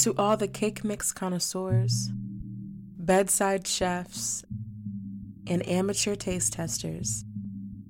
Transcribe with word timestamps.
To 0.00 0.14
all 0.18 0.36
the 0.36 0.46
cake 0.46 0.84
mix 0.84 1.10
connoisseurs, 1.10 2.10
bedside 2.98 3.66
chefs, 3.66 4.44
and 5.46 5.66
amateur 5.66 6.14
taste 6.14 6.52
testers, 6.52 7.24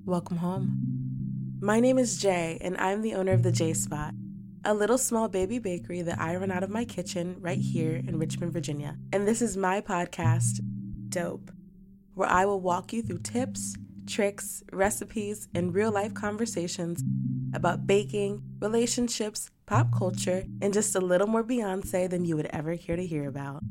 welcome 0.05 0.37
home. 0.37 0.77
My 1.59 1.81
name 1.81 1.97
is 1.97 2.17
Jay, 2.17 2.59
and 2.61 2.77
I'm 2.77 3.01
the 3.01 3.13
owner 3.15 3.33
of 3.33 3.43
the 3.43 3.51
J 3.51 3.73
Spot, 3.73 4.13
a 4.63 4.73
little 4.73 4.97
small 4.97 5.27
baby 5.27 5.59
bakery 5.59 6.01
that 6.01 6.19
I 6.19 6.37
run 6.37 6.49
out 6.49 6.63
of 6.63 6.69
my 6.69 6.85
kitchen 6.85 7.35
right 7.41 7.59
here 7.59 7.95
in 7.95 8.17
Richmond, 8.17 8.53
Virginia. 8.53 8.97
And 9.11 9.27
this 9.27 9.41
is 9.41 9.57
my 9.57 9.81
podcast, 9.81 10.61
Dope, 11.09 11.51
where 12.13 12.29
I 12.29 12.45
will 12.45 12.61
walk 12.61 12.93
you 12.93 13.01
through 13.01 13.19
tips, 13.19 13.75
tricks, 14.07 14.63
recipes, 14.71 15.49
and 15.53 15.75
real 15.75 15.91
life 15.91 16.13
conversations 16.13 17.03
about 17.53 17.85
baking, 17.85 18.43
relationships, 18.61 19.51
pop 19.67 19.93
culture, 19.93 20.45
and 20.61 20.73
just 20.73 20.95
a 20.95 20.99
little 20.99 21.27
more 21.27 21.43
Beyonce 21.43 22.09
than 22.09 22.25
you 22.25 22.35
would 22.37 22.47
ever 22.47 22.75
care 22.77 22.95
to 22.95 23.05
hear 23.05 23.27
about. 23.27 23.61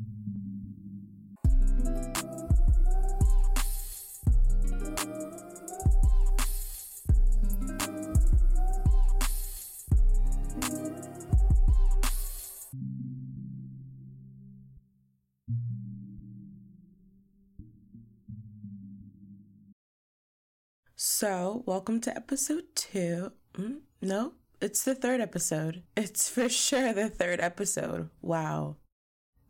So, 20.95 21.63
welcome 21.65 21.99
to 22.01 22.15
episode 22.15 22.63
two. 22.75 23.31
Mm, 23.55 23.79
no, 24.01 24.33
it's 24.59 24.83
the 24.83 24.95
third 24.95 25.21
episode. 25.21 25.83
It's 25.95 26.29
for 26.33 26.49
sure 26.49 26.93
the 26.93 27.09
third 27.09 27.39
episode. 27.39 28.09
Wow. 28.21 28.77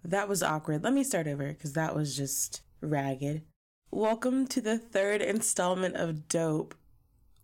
That 0.03 0.29
was 0.29 0.43
awkward. 0.43 0.83
Let 0.83 0.93
me 0.93 1.03
start 1.03 1.27
over 1.27 1.47
because 1.47 1.73
that 1.73 1.95
was 1.95 2.15
just 2.15 2.61
ragged. 2.81 3.43
Welcome 3.91 4.47
to 4.47 4.61
the 4.61 4.77
third 4.77 5.21
installment 5.21 5.95
of 5.95 6.27
Dope. 6.27 6.75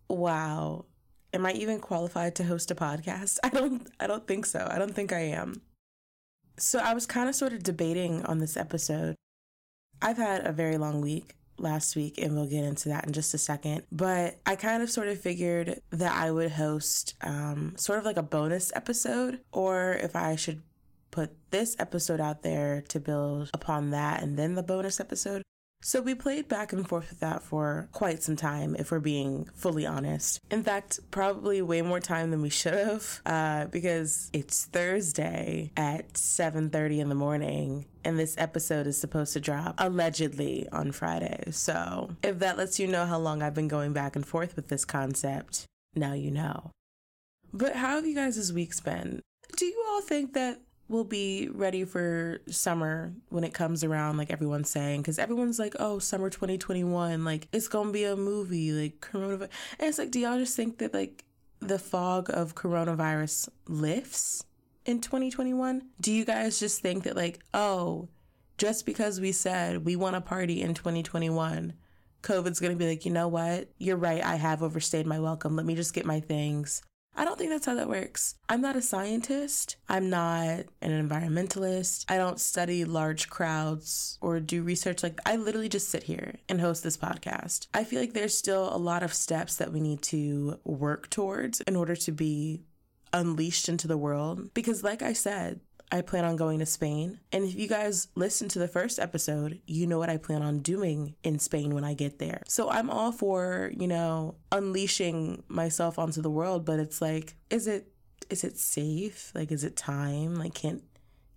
Wow. 0.08 0.84
Am 1.32 1.46
I 1.46 1.52
even 1.52 1.80
qualified 1.80 2.34
to 2.36 2.44
host 2.44 2.70
a 2.70 2.74
podcast? 2.74 3.38
I 3.44 3.48
don't 3.48 3.90
I 3.98 4.06
don't 4.06 4.26
think 4.26 4.46
so. 4.46 4.66
I 4.70 4.78
don't 4.78 4.94
think 4.94 5.12
I 5.12 5.20
am. 5.20 5.62
So 6.58 6.78
I 6.78 6.94
was 6.94 7.06
kind 7.06 7.28
of 7.28 7.34
sort 7.34 7.52
of 7.52 7.62
debating 7.62 8.24
on 8.26 8.38
this 8.38 8.56
episode. 8.56 9.16
I've 10.00 10.18
had 10.18 10.46
a 10.46 10.52
very 10.52 10.76
long 10.76 11.00
week 11.00 11.34
last 11.58 11.96
week, 11.96 12.18
and 12.18 12.34
we'll 12.34 12.46
get 12.46 12.64
into 12.64 12.88
that 12.90 13.06
in 13.06 13.12
just 13.12 13.34
a 13.34 13.38
second. 13.38 13.82
But 13.92 14.38
I 14.46 14.56
kind 14.56 14.82
of 14.82 14.90
sort 14.90 15.08
of 15.08 15.20
figured 15.20 15.80
that 15.90 16.12
I 16.12 16.30
would 16.30 16.52
host 16.52 17.14
um, 17.20 17.74
sort 17.76 17.98
of 17.98 18.04
like 18.04 18.16
a 18.16 18.22
bonus 18.22 18.72
episode, 18.74 19.40
or 19.52 19.94
if 19.94 20.16
I 20.16 20.36
should 20.36 20.62
put 21.10 21.30
this 21.50 21.76
episode 21.78 22.20
out 22.20 22.42
there 22.42 22.82
to 22.88 22.98
build 22.98 23.48
upon 23.54 23.90
that 23.90 24.20
and 24.20 24.36
then 24.36 24.54
the 24.54 24.64
bonus 24.64 24.98
episode. 24.98 25.42
So 25.84 26.00
we 26.00 26.14
played 26.14 26.48
back 26.48 26.72
and 26.72 26.88
forth 26.88 27.10
with 27.10 27.20
that 27.20 27.42
for 27.42 27.90
quite 27.92 28.22
some 28.22 28.36
time, 28.36 28.74
if 28.74 28.90
we're 28.90 29.00
being 29.00 29.50
fully 29.54 29.84
honest. 29.84 30.40
In 30.50 30.62
fact, 30.62 30.98
probably 31.10 31.60
way 31.60 31.82
more 31.82 32.00
time 32.00 32.30
than 32.30 32.40
we 32.40 32.48
should 32.48 32.72
have, 32.72 33.20
uh, 33.26 33.66
because 33.66 34.30
it's 34.32 34.64
Thursday 34.64 35.72
at 35.76 36.14
7:30 36.14 37.00
in 37.00 37.10
the 37.10 37.14
morning, 37.14 37.84
and 38.02 38.18
this 38.18 38.34
episode 38.38 38.86
is 38.86 38.98
supposed 38.98 39.34
to 39.34 39.40
drop 39.40 39.74
allegedly 39.76 40.66
on 40.72 40.90
Friday. 40.90 41.50
So 41.50 42.16
if 42.22 42.38
that 42.38 42.56
lets 42.56 42.80
you 42.80 42.86
know 42.86 43.04
how 43.04 43.18
long 43.18 43.42
I've 43.42 43.54
been 43.54 43.68
going 43.68 43.92
back 43.92 44.16
and 44.16 44.26
forth 44.26 44.56
with 44.56 44.68
this 44.68 44.86
concept, 44.86 45.66
now 45.94 46.14
you 46.14 46.30
know. 46.30 46.70
But 47.52 47.76
how 47.76 47.96
have 47.96 48.06
you 48.06 48.14
guys' 48.14 48.50
weeks 48.54 48.80
been? 48.80 49.20
Do 49.54 49.66
you 49.66 49.84
all 49.90 50.00
think 50.00 50.32
that 50.32 50.62
we'll 50.94 51.02
be 51.02 51.48
ready 51.52 51.84
for 51.84 52.40
summer 52.46 53.12
when 53.28 53.42
it 53.42 53.52
comes 53.52 53.82
around 53.82 54.16
like 54.16 54.30
everyone's 54.30 54.70
saying 54.70 55.00
because 55.02 55.18
everyone's 55.18 55.58
like 55.58 55.74
oh 55.80 55.98
summer 55.98 56.30
2021 56.30 57.24
like 57.24 57.48
it's 57.52 57.66
gonna 57.66 57.90
be 57.90 58.04
a 58.04 58.14
movie 58.14 58.70
like 58.70 59.00
coronavirus 59.00 59.48
and 59.80 59.88
it's 59.88 59.98
like 59.98 60.12
do 60.12 60.20
y'all 60.20 60.38
just 60.38 60.54
think 60.54 60.78
that 60.78 60.94
like 60.94 61.24
the 61.58 61.80
fog 61.80 62.30
of 62.32 62.54
coronavirus 62.54 63.48
lifts 63.66 64.44
in 64.86 65.00
2021 65.00 65.82
do 66.00 66.12
you 66.12 66.24
guys 66.24 66.60
just 66.60 66.80
think 66.80 67.02
that 67.02 67.16
like 67.16 67.40
oh 67.52 68.08
just 68.56 68.86
because 68.86 69.20
we 69.20 69.32
said 69.32 69.84
we 69.84 69.96
want 69.96 70.14
to 70.14 70.20
party 70.20 70.62
in 70.62 70.74
2021 70.74 71.72
covid's 72.22 72.60
gonna 72.60 72.76
be 72.76 72.88
like 72.88 73.04
you 73.04 73.10
know 73.10 73.26
what? 73.26 73.68
You're 73.78 73.96
right 73.96 74.22
i 74.22 74.36
have 74.36 74.62
overstayed 74.62 75.06
my 75.06 75.18
welcome. 75.18 75.56
Let 75.56 75.66
me 75.66 75.74
just 75.74 75.92
get 75.92 76.06
my 76.06 76.20
things 76.20 76.82
I 77.16 77.24
don't 77.24 77.38
think 77.38 77.50
that's 77.50 77.66
how 77.66 77.74
that 77.74 77.88
works. 77.88 78.34
I'm 78.48 78.60
not 78.60 78.76
a 78.76 78.82
scientist. 78.82 79.76
I'm 79.88 80.10
not 80.10 80.64
an 80.80 81.08
environmentalist. 81.08 82.04
I 82.08 82.16
don't 82.16 82.40
study 82.40 82.84
large 82.84 83.28
crowds 83.30 84.18
or 84.20 84.40
do 84.40 84.62
research 84.62 85.02
like 85.02 85.20
I 85.24 85.36
literally 85.36 85.68
just 85.68 85.88
sit 85.88 86.04
here 86.04 86.36
and 86.48 86.60
host 86.60 86.82
this 86.82 86.96
podcast. 86.96 87.68
I 87.72 87.84
feel 87.84 88.00
like 88.00 88.14
there's 88.14 88.36
still 88.36 88.74
a 88.74 88.78
lot 88.78 89.02
of 89.02 89.14
steps 89.14 89.56
that 89.56 89.72
we 89.72 89.80
need 89.80 90.02
to 90.02 90.58
work 90.64 91.08
towards 91.10 91.60
in 91.62 91.76
order 91.76 91.94
to 91.96 92.12
be 92.12 92.62
unleashed 93.12 93.68
into 93.68 93.86
the 93.86 93.96
world 93.96 94.52
because 94.54 94.82
like 94.82 95.02
I 95.02 95.12
said, 95.12 95.60
I 95.92 96.00
plan 96.00 96.24
on 96.24 96.36
going 96.36 96.58
to 96.58 96.66
Spain. 96.66 97.20
And 97.32 97.44
if 97.44 97.54
you 97.54 97.68
guys 97.68 98.08
listen 98.14 98.48
to 98.50 98.58
the 98.58 98.68
first 98.68 98.98
episode, 98.98 99.60
you 99.66 99.86
know 99.86 99.98
what 99.98 100.10
I 100.10 100.16
plan 100.16 100.42
on 100.42 100.60
doing 100.60 101.14
in 101.22 101.38
Spain 101.38 101.74
when 101.74 101.84
I 101.84 101.94
get 101.94 102.18
there. 102.18 102.42
So 102.48 102.70
I'm 102.70 102.90
all 102.90 103.12
for, 103.12 103.70
you 103.76 103.86
know, 103.86 104.36
unleashing 104.50 105.44
myself 105.48 105.98
onto 105.98 106.20
the 106.20 106.30
world, 106.30 106.64
but 106.64 106.80
it's 106.80 107.00
like, 107.00 107.34
is 107.50 107.66
it 107.66 107.88
is 108.30 108.42
it 108.44 108.58
safe? 108.58 109.30
Like 109.34 109.52
is 109.52 109.64
it 109.64 109.76
time? 109.76 110.34
Like 110.34 110.54
can 110.54 110.82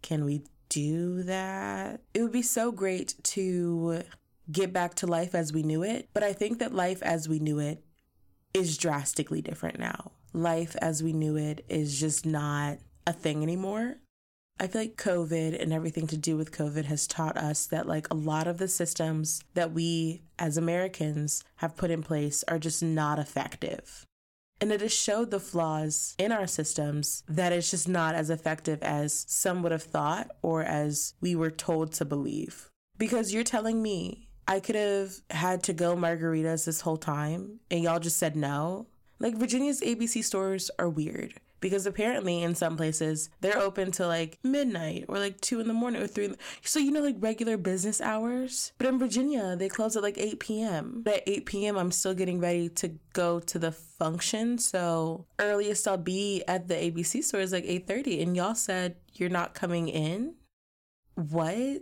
can 0.02 0.26
we 0.26 0.44
do 0.70 1.24
that? 1.24 2.02
It 2.14 2.22
would 2.22 2.32
be 2.32 2.42
so 2.42 2.72
great 2.72 3.16
to 3.24 4.04
get 4.52 4.72
back 4.72 4.96
to 4.96 5.08
life 5.08 5.36
as 5.36 5.52
we 5.52 5.64
knew 5.64 5.84
it, 5.84 6.10
but 6.14 6.24
I 6.24 6.34
think 6.34 6.60
that 6.60 6.74
life 6.74 7.04
as 7.04 7.28
we 7.28 7.40
knew 7.40 7.60
it 7.60 7.84
is 8.54 8.78
drastically 8.78 9.42
different 9.42 9.80
now. 9.80 10.12
Life 10.34 10.76
as 10.82 11.04
we 11.04 11.14
knew 11.14 11.36
it 11.36 11.66
is 11.70 12.00
just 12.00 12.26
not 12.26 12.78
a 13.06 13.14
thing 13.14 13.44
anymore. 13.44 13.98
I 14.60 14.66
feel 14.66 14.82
like 14.82 14.96
COVID 14.96 15.62
and 15.62 15.72
everything 15.72 16.08
to 16.08 16.18
do 16.18 16.36
with 16.36 16.52
COVID 16.52 16.86
has 16.86 17.06
taught 17.06 17.38
us 17.38 17.68
that, 17.68 17.88
like, 17.88 18.10
a 18.10 18.16
lot 18.16 18.48
of 18.48 18.58
the 18.58 18.68
systems 18.68 19.44
that 19.54 19.72
we 19.72 20.24
as 20.40 20.58
Americans 20.58 21.44
have 21.58 21.78
put 21.78 21.92
in 21.92 22.02
place 22.02 22.44
are 22.48 22.58
just 22.58 22.82
not 22.82 23.20
effective. 23.20 24.06
And 24.60 24.72
it 24.72 24.82
has 24.82 24.94
showed 24.94 25.30
the 25.30 25.40
flaws 25.40 26.16
in 26.18 26.32
our 26.32 26.48
systems 26.48 27.24
that 27.30 27.54
it's 27.54 27.70
just 27.70 27.88
not 27.88 28.16
as 28.16 28.32
effective 28.32 28.82
as 28.82 29.26
some 29.28 29.62
would 29.62 29.72
have 29.72 29.84
thought 29.84 30.32
or 30.42 30.64
as 30.64 31.14
we 31.22 31.36
were 31.36 31.52
told 31.52 31.92
to 31.94 32.06
believe. 32.06 32.68
Because 32.98 33.32
you're 33.32 33.44
telling 33.44 33.84
me 33.84 34.28
I 34.48 34.60
could 34.60 34.76
have 34.76 35.12
had 35.30 35.62
to 35.64 35.74
go 35.74 35.96
margaritas 35.96 36.66
this 36.66 36.82
whole 36.82 36.98
time 36.98 37.60
and 37.70 37.84
y'all 37.84 38.00
just 38.00 38.18
said 38.18 38.36
no. 38.36 38.88
Like, 39.20 39.36
Virginia's 39.36 39.82
ABC 39.82 40.24
stores 40.24 40.72
are 40.80 40.90
weird 40.90 41.36
because 41.60 41.86
apparently 41.86 42.44
in 42.44 42.56
some 42.56 42.78
places 42.78 43.30
they're 43.42 43.58
open 43.58 43.92
till 43.92 44.08
like 44.08 44.40
midnight 44.44 45.06
or 45.08 45.18
like 45.18 45.40
two 45.42 45.60
in 45.60 45.68
the 45.68 45.74
morning 45.74 46.02
or 46.02 46.08
three. 46.08 46.34
So 46.64 46.80
you 46.80 46.92
know 46.92 47.02
like 47.02 47.16
regular 47.20 47.58
business 47.58 48.02
hours, 48.02 48.74
but 48.78 48.88
in 48.88 49.00
Virginia 49.00 49.56
they 49.56 49.70
close 49.70 49.96
at 49.96 50.04
like 50.04 50.18
eight 50.18 50.40
p.m. 50.40 51.02
But 51.04 51.16
at 51.16 51.24
eight 51.28 51.46
p.m. 51.46 51.78
I'm 51.78 51.92
still 51.92 52.14
getting 52.14 52.40
ready 52.40 52.70
to 52.70 52.94
go 53.14 53.40
to 53.40 53.60
the 53.60 53.72
function, 53.72 54.58
so 54.58 55.26
earliest 55.40 55.88
I'll 55.88 55.98
be 55.98 56.44
at 56.48 56.68
the 56.68 56.76
ABC 56.76 57.24
store 57.24 57.42
is 57.42 57.52
like 57.52 57.66
eight 57.66 57.88
thirty, 57.88 58.22
and 58.22 58.36
y'all 58.36 58.56
said 58.56 58.96
you're 59.14 59.30
not 59.30 59.54
coming 59.54 59.88
in. 59.88 60.36
What? 61.16 61.82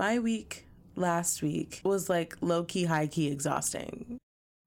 My 0.00 0.18
week 0.18 0.64
last 0.96 1.42
week 1.42 1.82
was 1.84 2.08
like 2.08 2.34
low 2.40 2.64
key, 2.64 2.84
high 2.84 3.06
key 3.06 3.30
exhausting. 3.30 4.16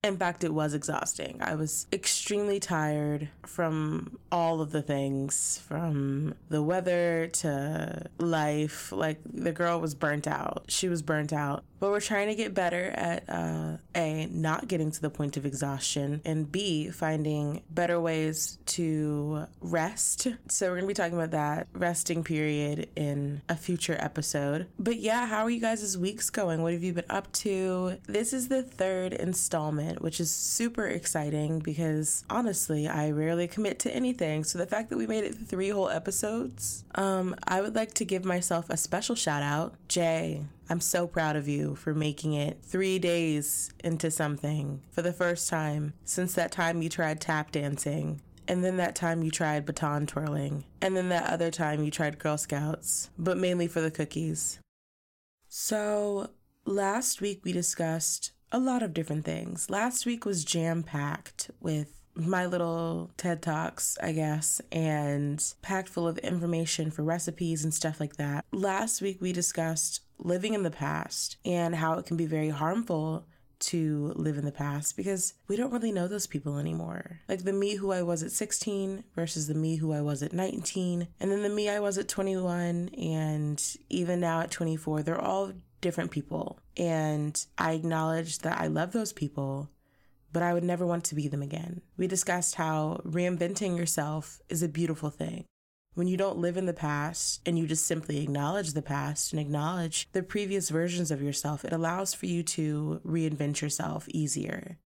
In 0.04 0.16
fact, 0.16 0.44
it 0.44 0.54
was 0.54 0.76
exhausting. 0.76 1.40
I 1.42 1.56
was 1.56 1.88
extremely 1.92 2.60
tired 2.60 3.30
from 3.44 4.20
all 4.32 4.62
of 4.62 4.72
the 4.72 4.84
things, 4.84 5.60
from 5.66 6.36
the 6.50 6.62
weather 6.62 7.30
to 7.34 8.12
life. 8.20 8.92
Like, 8.92 9.22
the 9.24 9.54
girl 9.54 9.80
was 9.80 9.96
burnt 9.96 10.28
out. 10.28 10.66
She 10.68 10.88
was 10.88 11.02
burnt 11.02 11.34
out 11.34 11.64
But 11.84 11.92
we're 11.92 12.00
trying 12.00 12.30
to 12.30 12.36
get 12.36 12.54
better 12.54 12.94
at 12.96 13.26
uh, 13.28 13.76
A, 13.94 14.26
not 14.32 14.70
getting 14.70 14.90
to 14.92 15.02
the 15.02 15.10
point 15.10 15.36
of 15.36 15.46
exhaustion, 15.46 16.22
and 16.24 16.50
B, 16.50 16.90
finding 16.90 17.62
better 17.70 18.00
ways 18.00 18.58
to 18.68 19.48
rest. 19.60 20.30
So 20.48 20.68
we're 20.68 20.76
going 20.76 20.84
to 20.84 20.88
be 20.88 20.94
talking 20.94 21.18
about 21.18 21.32
that 21.32 21.68
resting 21.74 22.24
period 22.24 22.88
in 22.96 23.42
a 23.50 23.58
future 23.58 23.98
episode. 24.00 24.68
But 24.80 25.00
yeah, 25.00 25.26
how 25.26 25.44
are 25.44 25.50
you 25.50 25.60
guys' 25.60 25.98
weeks 25.98 26.30
going? 26.30 26.62
What 26.62 26.72
have 26.72 26.86
you 26.86 26.94
been 26.94 27.04
up 27.10 27.30
to? 27.34 27.98
This 28.08 28.32
is 28.32 28.48
the 28.48 28.64
third 28.64 29.12
installment, 29.12 30.02
which 30.02 30.22
is 30.22 30.32
super 30.32 30.88
exciting 30.88 31.60
because 31.60 32.24
honestly, 32.30 32.88
I 32.88 33.12
rarely 33.12 33.50
commit 33.50 33.80
to 33.80 33.94
anything. 33.94 34.46
So 34.46 34.58
the 34.58 34.68
fact 34.68 34.90
that 34.90 34.98
we 34.98 35.06
made 35.06 35.26
it 35.26 35.36
three 35.36 35.68
whole 35.68 35.90
episodes, 35.90 36.86
um, 36.96 37.36
I 37.46 37.60
would 37.60 37.76
like 37.76 37.94
to 37.96 38.06
give 38.06 38.24
myself 38.24 38.70
a 38.70 38.78
special 38.78 39.16
shout 39.16 39.44
out. 39.44 39.76
Jay, 39.90 40.46
I'm 40.70 40.80
so 40.80 41.08
proud 41.08 41.36
of 41.36 41.48
you 41.48 41.76
for 41.76 41.94
making 41.94 42.34
it 42.34 42.60
three 42.64 43.00
days 43.00 43.72
into 43.84 44.10
something 44.10 44.82
for 44.92 45.02
the 45.02 45.14
first 45.14 45.50
time 45.50 45.94
since 46.06 46.34
that 46.36 46.52
time 46.52 46.82
you 46.82 46.90
tried 46.90 47.22
tap 47.22 47.52
dancing. 47.52 48.22
And 48.48 48.64
then 48.64 48.78
that 48.78 48.96
time 48.96 49.24
you 49.24 49.32
tried 49.32 49.66
baton 49.66 50.06
twirling. 50.06 50.66
And 50.82 50.96
then 50.96 51.10
that 51.10 51.30
other 51.30 51.52
time 51.52 51.84
you 51.84 51.92
tried 51.92 52.20
Girl 52.20 52.38
Scouts, 52.38 53.10
but 53.18 53.38
mainly 53.38 53.68
for 53.68 53.82
the 53.82 53.92
cookies. 53.92 54.60
So, 55.48 56.32
last 56.66 57.22
week 57.22 57.42
we 57.44 57.54
discussed 57.54 58.32
a 58.52 58.60
lot 58.60 58.84
of 58.84 58.94
different 58.94 59.26
things. 59.26 59.70
Last 59.70 60.06
week 60.06 60.26
was 60.26 60.44
jam 60.44 60.84
packed 60.84 61.52
with 61.62 62.02
my 62.16 62.46
little 62.46 63.12
TED 63.18 63.42
Talks, 63.42 63.98
I 64.02 64.12
guess, 64.12 64.62
and 64.72 65.44
packed 65.62 65.90
full 65.90 66.08
of 66.08 66.18
information 66.20 66.92
for 66.92 67.04
recipes 67.04 67.64
and 67.64 67.74
stuff 67.74 68.00
like 68.00 68.18
that. 68.18 68.46
Last 68.52 69.02
week, 69.02 69.18
we 69.20 69.32
discussed 69.32 70.02
living 70.18 70.54
in 70.54 70.64
the 70.64 70.72
past 70.72 71.38
and 71.46 71.76
how 71.76 71.98
it 71.98 72.06
can 72.06 72.18
be 72.18 72.26
very 72.26 72.50
harmful 72.50 73.26
to 73.60 74.12
live 74.16 74.38
in 74.38 74.44
the 74.44 74.52
past 74.52 74.98
because 74.98 75.36
we 75.48 75.56
don't 75.56 75.72
really 75.72 75.92
know 75.92 76.08
those 76.08 76.28
people 76.28 76.58
anymore. 76.58 77.22
Like 77.30 77.44
the 77.44 77.54
me 77.54 77.76
who 77.76 77.92
I 77.92 78.02
was 78.02 78.22
at 78.22 78.32
16 78.32 79.06
versus 79.16 79.48
the 79.48 79.54
me 79.54 79.78
who 79.78 79.94
I 79.94 80.02
was 80.02 80.22
at 80.22 80.34
19, 80.34 81.08
and 81.20 81.32
then 81.32 81.44
the 81.44 81.50
me 81.50 81.70
I 81.70 81.80
was 81.80 81.98
at 81.98 82.10
21, 82.10 82.90
and 82.90 83.78
even 83.90 84.20
now 84.20 84.42
at 84.42 84.52
24, 84.52 85.04
they're 85.04 85.20
all 85.20 85.54
different 85.80 86.12
people. 86.12 86.60
And 86.76 87.46
I 87.58 87.74
acknowledge 87.74 88.40
that 88.40 88.60
I 88.60 88.68
love 88.68 88.92
those 88.92 89.14
people 89.14 89.70
but 90.34 90.42
I 90.42 90.54
would 90.54 90.64
never 90.64 90.86
want 90.86 91.06
to 91.06 91.16
be 91.16 91.28
them 91.28 91.44
again. 91.44 91.82
We 91.96 92.08
discussed 92.08 92.56
how 92.56 93.02
reinventing 93.06 93.78
yourself 93.78 94.42
is 94.50 94.64
a 94.64 94.68
beautiful 94.68 95.12
thing. 95.12 95.46
When 95.96 96.08
you 96.08 96.18
don't 96.18 96.40
live 96.40 96.58
in 96.58 96.66
the 96.66 96.74
past 96.74 97.42
and 97.46 97.58
you 97.58 97.68
just 97.68 97.86
simply 97.86 98.22
acknowledge 98.24 98.74
the 98.74 98.82
past 98.82 99.32
and 99.32 99.40
acknowledge 99.40 100.10
the 100.12 100.24
previous 100.24 100.70
versions 100.70 101.12
of 101.12 101.22
yourself, 101.22 101.64
it 101.64 101.72
allows 101.72 102.16
for 102.16 102.26
you 102.26 102.42
to 102.44 103.00
reinvent 103.06 103.62
yourself 103.62 104.10
easier. 104.10 104.80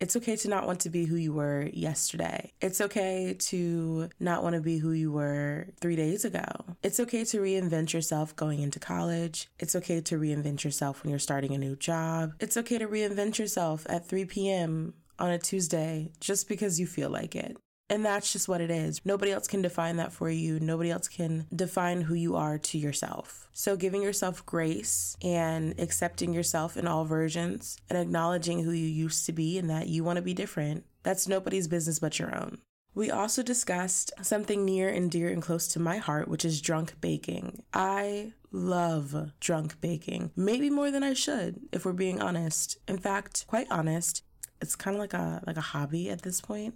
It's 0.00 0.16
okay 0.16 0.36
to 0.36 0.48
not 0.48 0.66
want 0.66 0.80
to 0.80 0.88
be 0.88 1.04
who 1.04 1.16
you 1.16 1.34
were 1.34 1.68
yesterday. 1.74 2.54
It's 2.62 2.80
okay 2.80 3.36
to 3.38 4.08
not 4.18 4.42
want 4.42 4.54
to 4.54 4.62
be 4.62 4.78
who 4.78 4.92
you 4.92 5.12
were 5.12 5.66
three 5.78 5.94
days 5.94 6.24
ago. 6.24 6.46
It's 6.82 7.00
okay 7.00 7.22
to 7.24 7.38
reinvent 7.38 7.92
yourself 7.92 8.34
going 8.34 8.60
into 8.60 8.78
college. 8.78 9.50
It's 9.58 9.76
okay 9.76 10.00
to 10.00 10.18
reinvent 10.18 10.64
yourself 10.64 11.02
when 11.02 11.10
you're 11.10 11.18
starting 11.18 11.52
a 11.52 11.58
new 11.58 11.76
job. 11.76 12.32
It's 12.40 12.56
okay 12.56 12.78
to 12.78 12.88
reinvent 12.88 13.38
yourself 13.38 13.86
at 13.90 14.08
3 14.08 14.24
p.m. 14.24 14.94
on 15.18 15.28
a 15.28 15.38
Tuesday 15.38 16.12
just 16.18 16.48
because 16.48 16.80
you 16.80 16.86
feel 16.86 17.10
like 17.10 17.36
it. 17.36 17.58
And 17.90 18.04
that's 18.04 18.32
just 18.32 18.48
what 18.48 18.60
it 18.60 18.70
is. 18.70 19.04
Nobody 19.04 19.32
else 19.32 19.48
can 19.48 19.62
define 19.62 19.96
that 19.96 20.12
for 20.12 20.30
you. 20.30 20.60
Nobody 20.60 20.92
else 20.92 21.08
can 21.08 21.46
define 21.54 22.02
who 22.02 22.14
you 22.14 22.36
are 22.36 22.56
to 22.56 22.78
yourself. 22.78 23.48
So, 23.52 23.76
giving 23.76 24.00
yourself 24.00 24.46
grace 24.46 25.16
and 25.22 25.78
accepting 25.78 26.32
yourself 26.32 26.76
in 26.76 26.86
all 26.86 27.04
versions 27.04 27.76
and 27.90 27.98
acknowledging 27.98 28.62
who 28.62 28.70
you 28.70 28.86
used 28.86 29.26
to 29.26 29.32
be 29.32 29.58
and 29.58 29.68
that 29.68 29.88
you 29.88 30.04
want 30.04 30.16
to 30.16 30.22
be 30.22 30.34
different, 30.34 30.84
that's 31.02 31.26
nobody's 31.26 31.66
business 31.66 31.98
but 31.98 32.18
your 32.18 32.34
own. 32.34 32.58
We 32.94 33.10
also 33.10 33.42
discussed 33.42 34.12
something 34.22 34.64
near 34.64 34.88
and 34.88 35.10
dear 35.10 35.28
and 35.28 35.42
close 35.42 35.66
to 35.68 35.80
my 35.80 35.98
heart, 35.98 36.28
which 36.28 36.44
is 36.44 36.60
drunk 36.60 36.94
baking. 37.00 37.62
I 37.74 38.34
love 38.52 39.32
drunk 39.40 39.80
baking, 39.80 40.30
maybe 40.36 40.70
more 40.70 40.90
than 40.90 41.02
I 41.02 41.14
should, 41.14 41.60
if 41.72 41.84
we're 41.84 41.92
being 41.92 42.20
honest. 42.20 42.78
In 42.88 42.98
fact, 42.98 43.46
quite 43.48 43.68
honest, 43.70 44.22
it's 44.60 44.76
kind 44.76 44.96
of 44.96 45.00
like 45.00 45.14
a 45.14 45.42
like 45.46 45.56
a 45.56 45.60
hobby 45.72 46.08
at 46.08 46.22
this 46.22 46.40
point. 46.40 46.74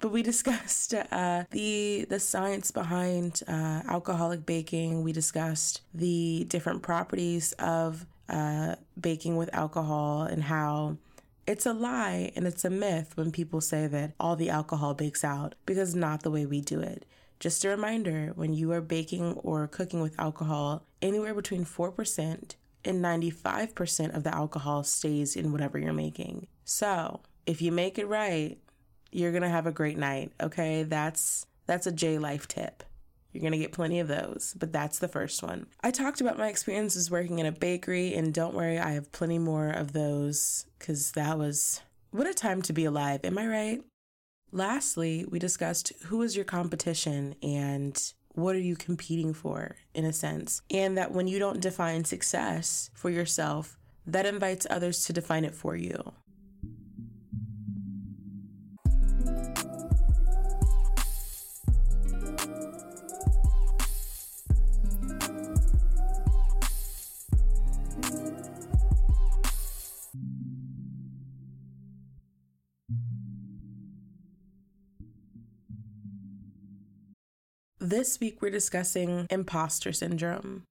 But 0.00 0.12
we 0.12 0.22
discussed 0.32 0.94
uh, 0.94 1.44
the 1.50 2.06
the 2.08 2.20
science 2.20 2.70
behind 2.70 3.42
uh, 3.48 3.82
alcoholic 3.88 4.46
baking. 4.46 5.02
We 5.02 5.12
discussed 5.12 5.82
the 5.94 6.44
different 6.48 6.82
properties 6.82 7.52
of 7.52 8.06
uh, 8.28 8.76
baking 9.00 9.36
with 9.36 9.54
alcohol 9.54 10.22
and 10.22 10.44
how 10.44 10.98
it's 11.46 11.64
a 11.64 11.72
lie 11.72 12.30
and 12.36 12.46
it's 12.46 12.64
a 12.64 12.70
myth 12.70 13.16
when 13.16 13.32
people 13.32 13.62
say 13.62 13.86
that 13.86 14.12
all 14.20 14.36
the 14.36 14.50
alcohol 14.50 14.92
bakes 14.92 15.24
out 15.24 15.54
because 15.64 15.94
not 15.94 16.22
the 16.22 16.30
way 16.30 16.44
we 16.44 16.60
do 16.60 16.80
it. 16.80 17.06
Just 17.40 17.64
a 17.64 17.68
reminder 17.68 18.32
when 18.34 18.52
you 18.52 18.70
are 18.72 18.80
baking 18.80 19.34
or 19.34 19.66
cooking 19.66 20.02
with 20.02 20.18
alcohol, 20.18 20.84
anywhere 21.00 21.34
between 21.34 21.64
4% 21.64 22.54
and 22.84 23.04
95% 23.04 24.16
of 24.16 24.24
the 24.24 24.34
alcohol 24.34 24.82
stays 24.82 25.36
in 25.36 25.52
whatever 25.52 25.78
you're 25.78 25.92
making. 25.92 26.48
So, 26.64 27.20
if 27.46 27.62
you 27.62 27.72
make 27.72 27.96
it 27.98 28.08
right, 28.08 28.58
you're 29.10 29.32
going 29.32 29.42
to 29.42 29.48
have 29.48 29.66
a 29.66 29.72
great 29.72 29.98
night, 29.98 30.32
okay? 30.40 30.82
That's 30.82 31.46
that's 31.66 31.86
a 31.86 31.92
J 31.92 32.18
life 32.18 32.48
tip. 32.48 32.82
You're 33.32 33.42
going 33.42 33.52
to 33.52 33.58
get 33.58 33.72
plenty 33.72 34.00
of 34.00 34.08
those, 34.08 34.54
but 34.58 34.72
that's 34.72 34.98
the 34.98 35.08
first 35.08 35.42
one. 35.42 35.66
I 35.82 35.90
talked 35.90 36.20
about 36.20 36.38
my 36.38 36.48
experiences 36.48 37.10
working 37.10 37.38
in 37.38 37.46
a 37.46 37.52
bakery 37.52 38.14
and 38.14 38.32
don't 38.32 38.54
worry, 38.54 38.78
I 38.78 38.92
have 38.92 39.12
plenty 39.12 39.38
more 39.38 39.68
of 39.68 39.92
those 39.92 40.66
cuz 40.78 41.12
that 41.12 41.38
was 41.38 41.82
what 42.10 42.26
a 42.26 42.32
time 42.32 42.62
to 42.62 42.72
be 42.72 42.86
alive, 42.86 43.20
am 43.24 43.36
I 43.36 43.46
right? 43.46 43.82
Lastly, 44.50 45.26
we 45.28 45.38
discussed 45.38 45.92
who 46.06 46.22
is 46.22 46.34
your 46.34 46.46
competition 46.46 47.34
and 47.42 48.12
what 48.32 48.56
are 48.56 48.60
you 48.60 48.76
competing 48.76 49.34
for 49.34 49.76
in 49.92 50.04
a 50.04 50.12
sense, 50.12 50.62
and 50.70 50.96
that 50.96 51.12
when 51.12 51.26
you 51.26 51.38
don't 51.38 51.60
define 51.60 52.04
success 52.04 52.90
for 52.94 53.10
yourself, 53.10 53.76
that 54.06 54.24
invites 54.24 54.66
others 54.70 55.04
to 55.04 55.12
define 55.12 55.44
it 55.44 55.54
for 55.54 55.76
you. 55.76 56.14
This 77.88 78.20
week, 78.20 78.42
we're 78.42 78.50
discussing 78.50 79.26
imposter 79.30 79.94
syndrome. 79.94 80.64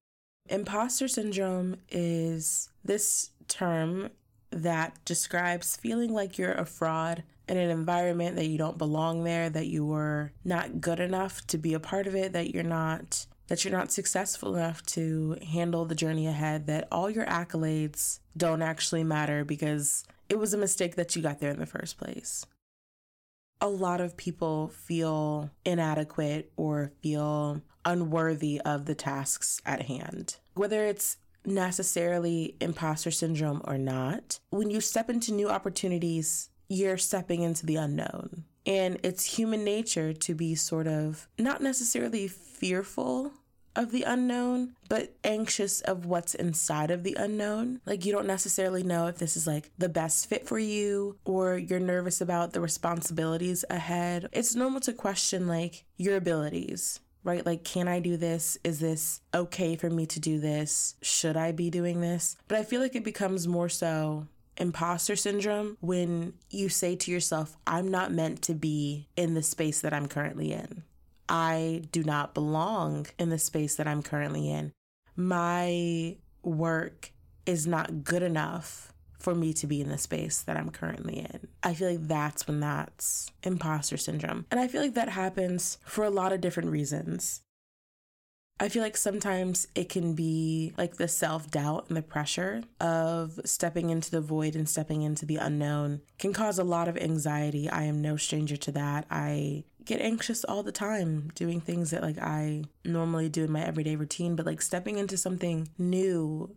Imposter 0.50 1.08
syndrome 1.08 1.78
is 1.90 2.69
this 2.86 3.31
term 3.48 4.12
that 4.52 5.04
describes 5.04 5.78
feeling 5.78 6.14
like 6.14 6.38
you're 6.38 6.54
a 6.54 6.64
fraud 6.64 7.24
in 7.48 7.58
an 7.58 7.72
environment 7.72 8.36
that 8.36 8.46
you 8.46 8.59
don't 8.59 8.78
belong 8.78 9.24
there, 9.24 9.50
that 9.50 9.66
you 9.66 9.83
were 9.83 10.31
not 10.45 10.80
good 10.80 11.00
enough 11.00 11.47
to 11.47 11.57
be 11.57 11.74
a 11.74 11.80
part 11.80 12.06
of 12.06 12.14
it, 12.14 12.33
that 12.33 12.54
you're 12.54 12.62
not 12.62 13.26
that 13.47 13.66
you're 13.66 13.76
not 13.76 13.92
successful 13.92 14.56
enough 14.56 14.86
to 14.86 15.38
handle 15.42 15.86
the 15.86 15.95
journey 15.95 16.28
ahead, 16.28 16.68
that 16.68 16.88
all 16.92 17.09
your 17.09 17.26
accolades 17.26 18.19
don't 18.36 18.62
actually 18.62 19.04
matter 19.04 19.44
because 19.44 20.04
it 20.30 20.38
was 20.38 20.54
a 20.54 20.57
mistake 20.57 20.95
that 20.97 21.16
you 21.16 21.24
got 21.24 21.40
there 21.40 21.50
in 21.50 21.57
the 21.57 21.66
first 21.66 21.97
place 21.97 22.45
a 23.61 23.68
lot 23.68 24.02
of 24.02 24.18
people 24.18 24.69
feel 24.69 25.49
inadequate 25.66 26.52
or 26.57 26.92
feel 27.02 27.61
unworthy 27.85 28.61
of 28.61 28.85
the 28.85 28.95
tasks 28.95 29.61
at 29.66 29.83
hand. 29.83 30.37
Whether 30.54 30.85
it's 30.85 31.18
necessarily 31.45 32.56
imposter 32.59 33.11
syndrome 33.11 33.61
or 33.64 33.78
not, 33.78 34.40
when 34.49 34.69
you 34.69 34.81
step 34.81 35.09
into 35.09 35.33
new 35.33 35.49
opportunities, 35.49 36.49
you're 36.68 36.97
stepping 36.97 37.42
into 37.42 37.66
the 37.66 37.78
unknown. 37.78 38.44
And 38.66 38.99
it's 39.02 39.23
human 39.23 39.64
nature 39.64 40.11
to 40.11 40.35
be 40.35 40.54
sort 40.56 40.87
of 40.87 41.30
not 41.40 41.61
necessarily 41.61 42.28
fearful 42.28 43.31
of 43.78 43.92
the 43.92 44.04
unknown, 44.04 44.74
but 44.90 45.14
anxious 45.24 45.81
of 45.81 46.06
what's 46.06 46.36
inside 46.36 46.92
of 46.92 47.04
the 47.04 47.16
unknown. 47.18 47.80
Like, 47.86 48.06
you 48.06 48.12
don't 48.12 48.28
necessarily 48.28 48.84
know 48.84 49.07
if 49.07 49.18
this 49.18 49.38
is 49.38 49.48
like 49.48 49.72
the 49.78 49.88
best 49.88 50.28
fit 50.28 50.48
for 50.48 50.60
you, 50.60 51.18
or 51.24 51.57
you're 51.57 51.80
nervous 51.80 52.19
about 52.19 52.54
the 52.54 52.62
responsibilities 52.62 53.64
ahead. 53.69 54.28
It's 54.31 54.56
normal 54.56 54.81
to 54.81 54.94
question 54.94 55.48
like 55.48 55.86
your 55.96 56.18
abilities. 56.18 57.00
Right? 57.24 57.46
Like, 57.46 57.66
can 57.66 57.90
I 57.90 58.00
do 58.00 58.16
this? 58.16 58.57
Is 58.64 58.80
this 58.80 59.19
okay 59.34 59.76
for 59.76 59.90
me 59.90 60.06
to 60.06 60.19
do 60.19 60.40
this? 60.40 60.96
Should 61.02 61.36
I 61.36 61.52
be 61.52 61.69
doing 61.69 62.00
this? 62.00 62.38
But 62.48 62.57
I 62.57 62.64
feel 62.64 62.80
like 62.80 62.96
it 62.96 63.04
becomes 63.04 63.50
more 63.50 63.68
so 63.68 64.28
imposter 64.56 65.16
syndrome 65.16 65.78
when 65.81 66.34
you 66.50 66.69
say 66.69 66.96
to 66.96 67.12
yourself, 67.12 67.57
I'm 67.68 67.92
not 67.92 68.14
meant 68.14 68.42
to 68.44 68.54
be 68.54 69.10
in 69.18 69.34
the 69.34 69.44
space 69.44 69.81
that 69.81 69.94
I'm 69.94 70.07
currently 70.07 70.54
in. 70.54 70.84
I 71.30 71.84
do 71.92 72.04
not 72.04 72.34
belong 72.34 73.07
in 73.19 73.30
the 73.30 73.38
space 73.38 73.76
that 73.76 73.88
I'm 73.88 74.02
currently 74.02 74.50
in. 74.52 74.72
My 75.16 76.18
work 76.44 77.12
is 77.46 77.66
not 77.66 78.04
good 78.04 78.24
enough 78.24 78.94
for 79.19 79.34
me 79.34 79.52
to 79.54 79.68
be 79.68 79.81
in 79.81 79.90
the 79.90 79.98
space 79.98 80.42
that 80.44 80.57
I'm 80.57 80.69
currently 80.69 81.19
in. 81.19 81.48
I 81.64 81.74
feel 81.74 81.90
like 81.90 82.07
that's 82.07 82.48
when 82.48 82.60
that's 82.60 83.31
imposter 83.44 83.98
syndrome. 83.98 84.46
And 84.52 84.60
I 84.60 84.68
feel 84.68 84.81
like 84.81 84.94
that 84.94 85.10
happens 85.10 85.80
for 85.84 86.04
a 86.04 86.10
lot 86.10 86.31
of 86.31 86.42
different 86.42 86.69
reasons. 86.69 87.42
I 88.60 88.69
feel 88.69 88.81
like 88.81 88.98
sometimes 88.98 89.68
it 89.76 89.88
can 89.90 90.14
be 90.14 90.74
like 90.78 90.98
the 90.98 91.07
self 91.07 91.52
doubt 91.52 91.86
and 91.90 91.98
the 91.98 92.02
pressure 92.02 92.64
of 92.80 93.40
stepping 93.46 93.92
into 93.92 94.10
the 94.10 94.22
void 94.22 94.56
and 94.56 94.68
stepping 94.68 95.04
into 95.04 95.26
the 95.26 95.36
unknown 95.36 96.02
can 96.18 96.34
cause 96.34 96.57
a 96.57 96.64
lot 96.64 96.88
of 96.88 96.98
anxiety. 96.98 97.69
I 97.69 97.84
am 97.84 98.02
no 98.02 98.18
stranger 98.18 98.57
to 98.57 98.72
that. 98.72 99.06
I 99.12 99.66
get 99.87 100.01
anxious 100.01 100.44
all 100.44 100.63
the 100.63 100.71
time 100.71 101.31
doing 101.33 101.61
things 101.61 101.91
that 101.91 102.03
like 102.03 102.19
I 102.19 102.65
normally 102.83 103.29
do 103.29 103.45
in 103.45 103.51
my 103.51 103.63
everyday 103.63 103.95
routine, 103.95 104.35
but 104.35 104.45
like 104.45 104.61
stepping 104.61 104.97
into 104.97 105.17
something 105.17 105.69
new 105.77 106.56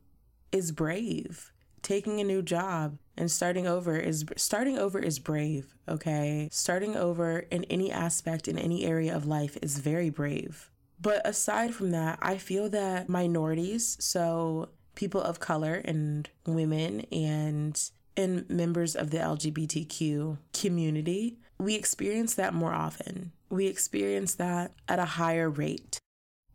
is 0.53 0.73
brave. 0.73 1.53
Taking 1.81 2.21
a 2.21 2.25
new 2.25 2.43
job 2.43 2.99
and 3.17 3.31
starting 3.31 3.67
over 3.67 3.97
is 3.97 4.25
starting 4.37 4.79
over 4.79 4.99
is 4.99 5.19
brave, 5.19 5.75
okay? 5.89 6.49
Starting 6.53 6.97
over 6.97 7.47
in 7.51 7.65
any 7.65 7.91
aspect 7.91 8.49
in 8.49 8.59
any 8.59 8.85
area 8.85 9.17
of 9.17 9.27
life 9.27 9.57
is 9.63 9.79
very 9.79 10.11
brave. 10.11 10.71
But 11.01 11.27
aside 11.27 11.75
from 11.75 11.93
that, 11.93 12.19
I 12.21 12.37
feel 12.37 12.69
that 12.71 13.09
minorities, 13.09 13.97
so 14.01 14.71
people 14.95 15.23
of 15.23 15.41
color 15.41 15.81
and 15.85 16.29
women 16.47 17.07
and 17.13 17.81
and 18.17 18.51
members 18.51 18.95
of 18.95 19.11
the 19.11 19.19
LGBTQ 19.19 20.37
community, 20.53 21.39
we 21.61 21.75
experience 21.75 22.35
that 22.35 22.55
more 22.55 22.73
often. 22.73 23.33
We 23.49 23.67
experience 23.67 24.35
that 24.37 24.73
at 24.89 24.99
a 24.99 25.05
higher 25.05 25.49
rate. 25.49 25.99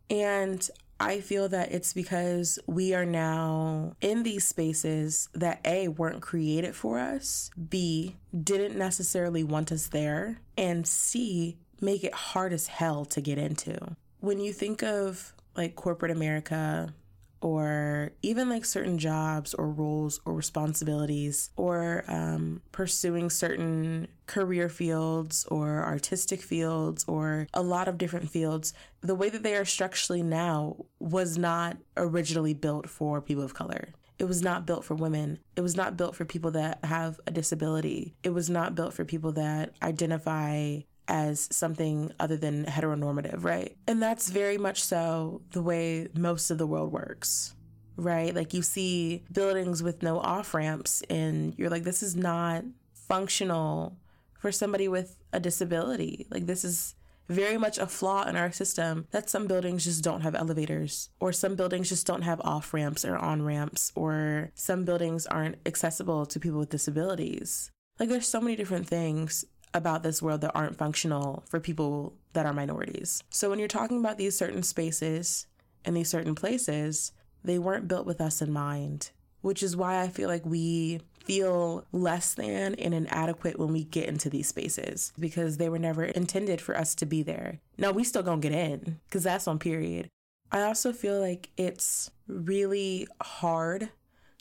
And 0.08 0.68
I 0.98 1.20
feel 1.20 1.48
that 1.48 1.72
it's 1.72 1.92
because 1.92 2.58
we 2.66 2.94
are 2.94 3.04
now 3.04 3.94
in 4.00 4.22
these 4.22 4.46
spaces 4.46 5.28
that 5.34 5.60
A, 5.64 5.88
weren't 5.88 6.22
created 6.22 6.74
for 6.74 6.98
us, 6.98 7.50
B, 7.68 8.16
didn't 8.42 8.78
necessarily 8.78 9.44
want 9.44 9.72
us 9.72 9.88
there, 9.88 10.38
and 10.56 10.86
C, 10.86 11.58
make 11.80 12.02
it 12.02 12.14
hard 12.14 12.52
as 12.52 12.68
hell 12.68 13.04
to 13.04 13.20
get 13.20 13.36
into 13.36 13.96
when 14.20 14.40
you 14.40 14.52
think 14.52 14.82
of 14.82 15.32
like 15.56 15.76
corporate 15.76 16.10
America 16.10 16.92
or 17.46 18.10
even 18.22 18.50
like 18.50 18.64
certain 18.64 18.98
jobs 18.98 19.54
or 19.54 19.70
roles 19.70 20.18
or 20.24 20.32
responsibilities 20.32 21.50
or 21.56 22.02
um, 22.08 22.60
pursuing 22.72 23.30
certain 23.30 24.08
career 24.26 24.68
fields 24.68 25.46
or 25.48 25.84
artistic 25.84 26.42
fields 26.42 27.04
or 27.06 27.46
a 27.54 27.62
lot 27.62 27.86
of 27.86 27.98
different 27.98 28.28
fields, 28.28 28.74
the 29.00 29.14
way 29.14 29.28
that 29.28 29.44
they 29.44 29.54
are 29.54 29.64
structurally 29.64 30.24
now 30.24 30.74
was 30.98 31.38
not 31.38 31.76
originally 31.96 32.52
built 32.52 32.88
for 32.88 33.20
people 33.20 33.44
of 33.44 33.54
color. 33.54 33.90
It 34.18 34.24
was 34.24 34.42
not 34.42 34.66
built 34.66 34.84
for 34.84 34.96
women. 34.96 35.38
It 35.54 35.60
was 35.60 35.76
not 35.76 35.96
built 35.96 36.16
for 36.16 36.24
people 36.24 36.50
that 36.50 36.84
have 36.84 37.20
a 37.28 37.30
disability. 37.30 38.16
It 38.24 38.30
was 38.30 38.50
not 38.50 38.74
built 38.74 38.92
for 38.92 39.04
people 39.04 39.30
that 39.32 39.74
identify 39.80 40.78
as 41.08 41.48
something 41.50 42.12
other 42.18 42.36
than 42.36 42.64
heteronormative, 42.64 43.44
right? 43.44 43.76
And 43.86 44.02
that's 44.02 44.28
very 44.28 44.58
much 44.58 44.82
so 44.82 45.42
the 45.52 45.62
way 45.62 46.08
most 46.14 46.50
of 46.50 46.58
the 46.58 46.66
world 46.66 46.92
works, 46.92 47.54
right? 47.96 48.34
Like 48.34 48.54
you 48.54 48.62
see 48.62 49.24
buildings 49.32 49.82
with 49.82 50.02
no 50.02 50.18
off 50.18 50.54
ramps, 50.54 51.02
and 51.08 51.54
you're 51.56 51.70
like, 51.70 51.84
this 51.84 52.02
is 52.02 52.16
not 52.16 52.64
functional 52.92 53.96
for 54.38 54.52
somebody 54.52 54.88
with 54.88 55.16
a 55.32 55.40
disability. 55.40 56.26
Like, 56.30 56.46
this 56.46 56.64
is 56.64 56.94
very 57.28 57.58
much 57.58 57.78
a 57.78 57.86
flaw 57.86 58.22
in 58.28 58.36
our 58.36 58.52
system 58.52 59.08
that 59.10 59.28
some 59.28 59.46
buildings 59.46 59.84
just 59.84 60.04
don't 60.04 60.20
have 60.20 60.34
elevators, 60.34 61.10
or 61.18 61.32
some 61.32 61.56
buildings 61.56 61.88
just 61.88 62.06
don't 62.06 62.22
have 62.22 62.40
off 62.42 62.72
ramps 62.72 63.04
or 63.04 63.16
on 63.16 63.42
ramps, 63.42 63.92
or 63.94 64.52
some 64.54 64.84
buildings 64.84 65.26
aren't 65.26 65.56
accessible 65.66 66.26
to 66.26 66.38
people 66.38 66.58
with 66.58 66.70
disabilities. 66.70 67.70
Like, 67.98 68.08
there's 68.08 68.28
so 68.28 68.40
many 68.40 68.56
different 68.56 68.86
things 68.86 69.44
about 69.74 70.02
this 70.02 70.22
world 70.22 70.40
that 70.40 70.52
aren't 70.54 70.76
functional 70.78 71.44
for 71.48 71.60
people 71.60 72.14
that 72.32 72.46
are 72.46 72.52
minorities. 72.52 73.22
So 73.30 73.50
when 73.50 73.58
you're 73.58 73.68
talking 73.68 73.98
about 73.98 74.18
these 74.18 74.36
certain 74.36 74.62
spaces 74.62 75.46
and 75.84 75.96
these 75.96 76.08
certain 76.08 76.34
places, 76.34 77.12
they 77.44 77.58
weren't 77.58 77.88
built 77.88 78.06
with 78.06 78.20
us 78.20 78.40
in 78.42 78.52
mind, 78.52 79.10
which 79.40 79.62
is 79.62 79.76
why 79.76 80.00
I 80.00 80.08
feel 80.08 80.28
like 80.28 80.44
we 80.44 81.00
feel 81.24 81.84
less 81.92 82.34
than 82.34 82.74
and 82.76 82.94
inadequate 82.94 83.58
when 83.58 83.72
we 83.72 83.84
get 83.84 84.08
into 84.08 84.30
these 84.30 84.48
spaces 84.48 85.12
because 85.18 85.56
they 85.56 85.68
were 85.68 85.78
never 85.78 86.04
intended 86.04 86.60
for 86.60 86.76
us 86.76 86.94
to 86.94 87.06
be 87.06 87.22
there. 87.22 87.58
Now 87.76 87.90
we 87.90 88.04
still 88.04 88.22
gonna 88.22 88.40
get 88.40 88.52
in 88.52 89.00
because 89.08 89.24
that's 89.24 89.48
on 89.48 89.58
period. 89.58 90.08
I 90.52 90.62
also 90.62 90.92
feel 90.92 91.20
like 91.20 91.50
it's 91.56 92.10
really 92.28 93.08
hard 93.20 93.90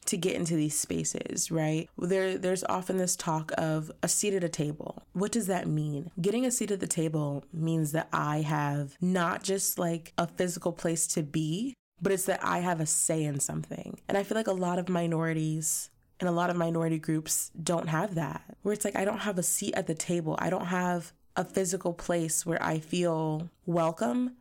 to 0.05 0.17
get 0.17 0.35
into 0.35 0.55
these 0.55 0.77
spaces, 0.77 1.51
right? 1.51 1.89
There 1.97 2.37
there's 2.37 2.63
often 2.65 2.97
this 2.97 3.15
talk 3.15 3.51
of 3.57 3.91
a 4.03 4.07
seat 4.07 4.33
at 4.33 4.43
a 4.43 4.49
table. 4.49 5.03
What 5.13 5.31
does 5.31 5.47
that 5.47 5.67
mean? 5.67 6.11
Getting 6.21 6.45
a 6.45 6.51
seat 6.51 6.71
at 6.71 6.79
the 6.79 6.87
table 6.87 7.43
means 7.51 7.91
that 7.93 8.09
I 8.13 8.41
have 8.41 8.97
not 9.01 9.43
just 9.43 9.79
like 9.79 10.13
a 10.17 10.27
physical 10.27 10.71
place 10.71 11.07
to 11.07 11.23
be, 11.23 11.73
but 12.01 12.11
it's 12.11 12.25
that 12.25 12.43
I 12.43 12.59
have 12.59 12.79
a 12.79 12.85
say 12.85 13.23
in 13.23 13.39
something. 13.39 13.99
And 14.07 14.17
I 14.17 14.23
feel 14.23 14.37
like 14.37 14.47
a 14.47 14.53
lot 14.53 14.79
of 14.79 14.89
minorities 14.89 15.89
and 16.19 16.29
a 16.29 16.33
lot 16.33 16.49
of 16.49 16.55
minority 16.55 16.99
groups 16.99 17.51
don't 17.61 17.89
have 17.89 18.15
that. 18.15 18.57
Where 18.61 18.73
it's 18.73 18.85
like 18.85 18.95
I 18.95 19.05
don't 19.05 19.19
have 19.19 19.37
a 19.37 19.43
seat 19.43 19.73
at 19.75 19.87
the 19.87 19.95
table. 19.95 20.35
I 20.39 20.49
don't 20.49 20.67
have 20.67 21.13
a 21.35 21.43
physical 21.43 21.93
place 21.93 22.45
where 22.45 22.61
I 22.63 22.79
feel 22.79 23.49
welcome, 23.65 24.35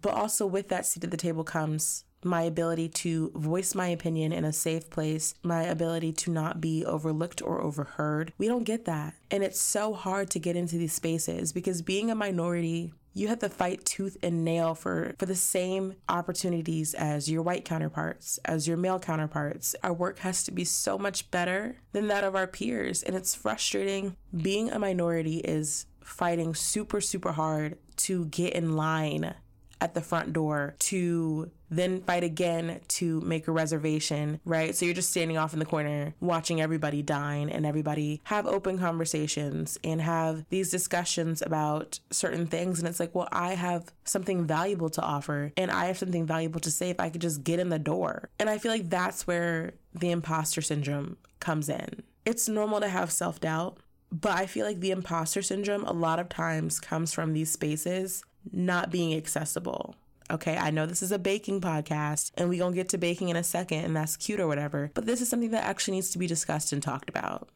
but 0.00 0.14
also 0.14 0.46
with 0.46 0.68
that 0.68 0.86
seat 0.86 1.04
at 1.04 1.10
the 1.10 1.16
table 1.16 1.42
comes 1.42 2.04
my 2.24 2.42
ability 2.42 2.88
to 2.88 3.30
voice 3.34 3.74
my 3.74 3.88
opinion 3.88 4.32
in 4.32 4.44
a 4.44 4.52
safe 4.52 4.90
place, 4.90 5.34
my 5.42 5.62
ability 5.62 6.12
to 6.12 6.30
not 6.30 6.60
be 6.60 6.84
overlooked 6.84 7.42
or 7.42 7.60
overheard. 7.60 8.32
We 8.38 8.48
don't 8.48 8.64
get 8.64 8.84
that. 8.86 9.14
And 9.30 9.42
it's 9.42 9.60
so 9.60 9.94
hard 9.94 10.30
to 10.30 10.38
get 10.38 10.56
into 10.56 10.76
these 10.78 10.92
spaces 10.92 11.52
because 11.52 11.82
being 11.82 12.10
a 12.10 12.14
minority, 12.14 12.92
you 13.14 13.28
have 13.28 13.38
to 13.38 13.48
fight 13.48 13.84
tooth 13.86 14.18
and 14.22 14.44
nail 14.44 14.74
for, 14.74 15.14
for 15.18 15.24
the 15.24 15.34
same 15.34 15.94
opportunities 16.06 16.92
as 16.92 17.30
your 17.30 17.42
white 17.42 17.64
counterparts, 17.64 18.38
as 18.44 18.68
your 18.68 18.76
male 18.76 18.98
counterparts. 18.98 19.74
Our 19.82 19.94
work 19.94 20.18
has 20.18 20.44
to 20.44 20.52
be 20.52 20.64
so 20.64 20.98
much 20.98 21.30
better 21.30 21.76
than 21.92 22.08
that 22.08 22.24
of 22.24 22.36
our 22.36 22.46
peers. 22.46 23.02
And 23.02 23.16
it's 23.16 23.34
frustrating. 23.34 24.16
Being 24.36 24.70
a 24.70 24.78
minority 24.78 25.38
is 25.38 25.86
fighting 26.02 26.54
super, 26.54 27.00
super 27.00 27.32
hard 27.32 27.78
to 27.96 28.26
get 28.26 28.52
in 28.52 28.76
line 28.76 29.34
at 29.80 29.94
the 29.94 30.00
front 30.00 30.32
door 30.32 30.74
to 30.78 31.50
then 31.68 32.00
fight 32.02 32.22
again 32.22 32.80
to 32.88 33.20
make 33.22 33.48
a 33.48 33.52
reservation, 33.52 34.40
right? 34.44 34.74
So 34.74 34.84
you're 34.84 34.94
just 34.94 35.10
standing 35.10 35.36
off 35.36 35.52
in 35.52 35.58
the 35.58 35.64
corner 35.64 36.14
watching 36.20 36.60
everybody 36.60 37.02
dine 37.02 37.50
and 37.50 37.66
everybody 37.66 38.20
have 38.24 38.46
open 38.46 38.78
conversations 38.78 39.76
and 39.82 40.00
have 40.00 40.44
these 40.48 40.70
discussions 40.70 41.42
about 41.42 41.98
certain 42.10 42.46
things. 42.46 42.78
And 42.78 42.88
it's 42.88 43.00
like, 43.00 43.14
well, 43.14 43.28
I 43.32 43.54
have 43.54 43.92
something 44.04 44.46
valuable 44.46 44.90
to 44.90 45.02
offer 45.02 45.52
and 45.56 45.70
I 45.70 45.86
have 45.86 45.98
something 45.98 46.26
valuable 46.26 46.60
to 46.60 46.70
say 46.70 46.90
if 46.90 47.00
I 47.00 47.10
could 47.10 47.20
just 47.20 47.42
get 47.42 47.58
in 47.58 47.68
the 47.68 47.78
door. 47.78 48.30
And 48.38 48.48
I 48.48 48.58
feel 48.58 48.72
like 48.72 48.88
that's 48.88 49.26
where 49.26 49.74
the 49.92 50.10
imposter 50.10 50.62
syndrome 50.62 51.16
comes 51.40 51.68
in. 51.68 52.02
It's 52.24 52.48
normal 52.48 52.80
to 52.80 52.88
have 52.88 53.10
self 53.10 53.40
doubt. 53.40 53.78
But 54.12 54.38
I 54.38 54.46
feel 54.46 54.64
like 54.64 54.78
the 54.78 54.92
imposter 54.92 55.42
syndrome 55.42 55.84
a 55.84 55.92
lot 55.92 56.20
of 56.20 56.28
times 56.28 56.78
comes 56.78 57.12
from 57.12 57.32
these 57.32 57.50
spaces 57.50 58.22
not 58.52 58.90
being 58.90 59.14
accessible 59.14 59.96
Okay, 60.28 60.56
I 60.56 60.70
know 60.70 60.86
this 60.86 61.02
is 61.02 61.12
a 61.12 61.20
baking 61.20 61.60
podcast 61.60 62.32
and 62.36 62.48
we're 62.48 62.64
to 62.64 62.74
get 62.74 62.88
to 62.90 62.98
baking 62.98 63.28
in 63.28 63.36
a 63.36 63.44
second 63.44 63.84
and 63.84 63.94
that's 63.94 64.16
cute 64.16 64.40
or 64.40 64.48
whatever, 64.48 64.90
but 64.94 65.06
this 65.06 65.20
is 65.20 65.28
something 65.28 65.52
that 65.52 65.64
actually 65.64 65.94
needs 65.94 66.10
to 66.10 66.18
be 66.18 66.26
discussed 66.26 66.72
and 66.72 66.82
talked 66.82 67.08
about. 67.08 67.48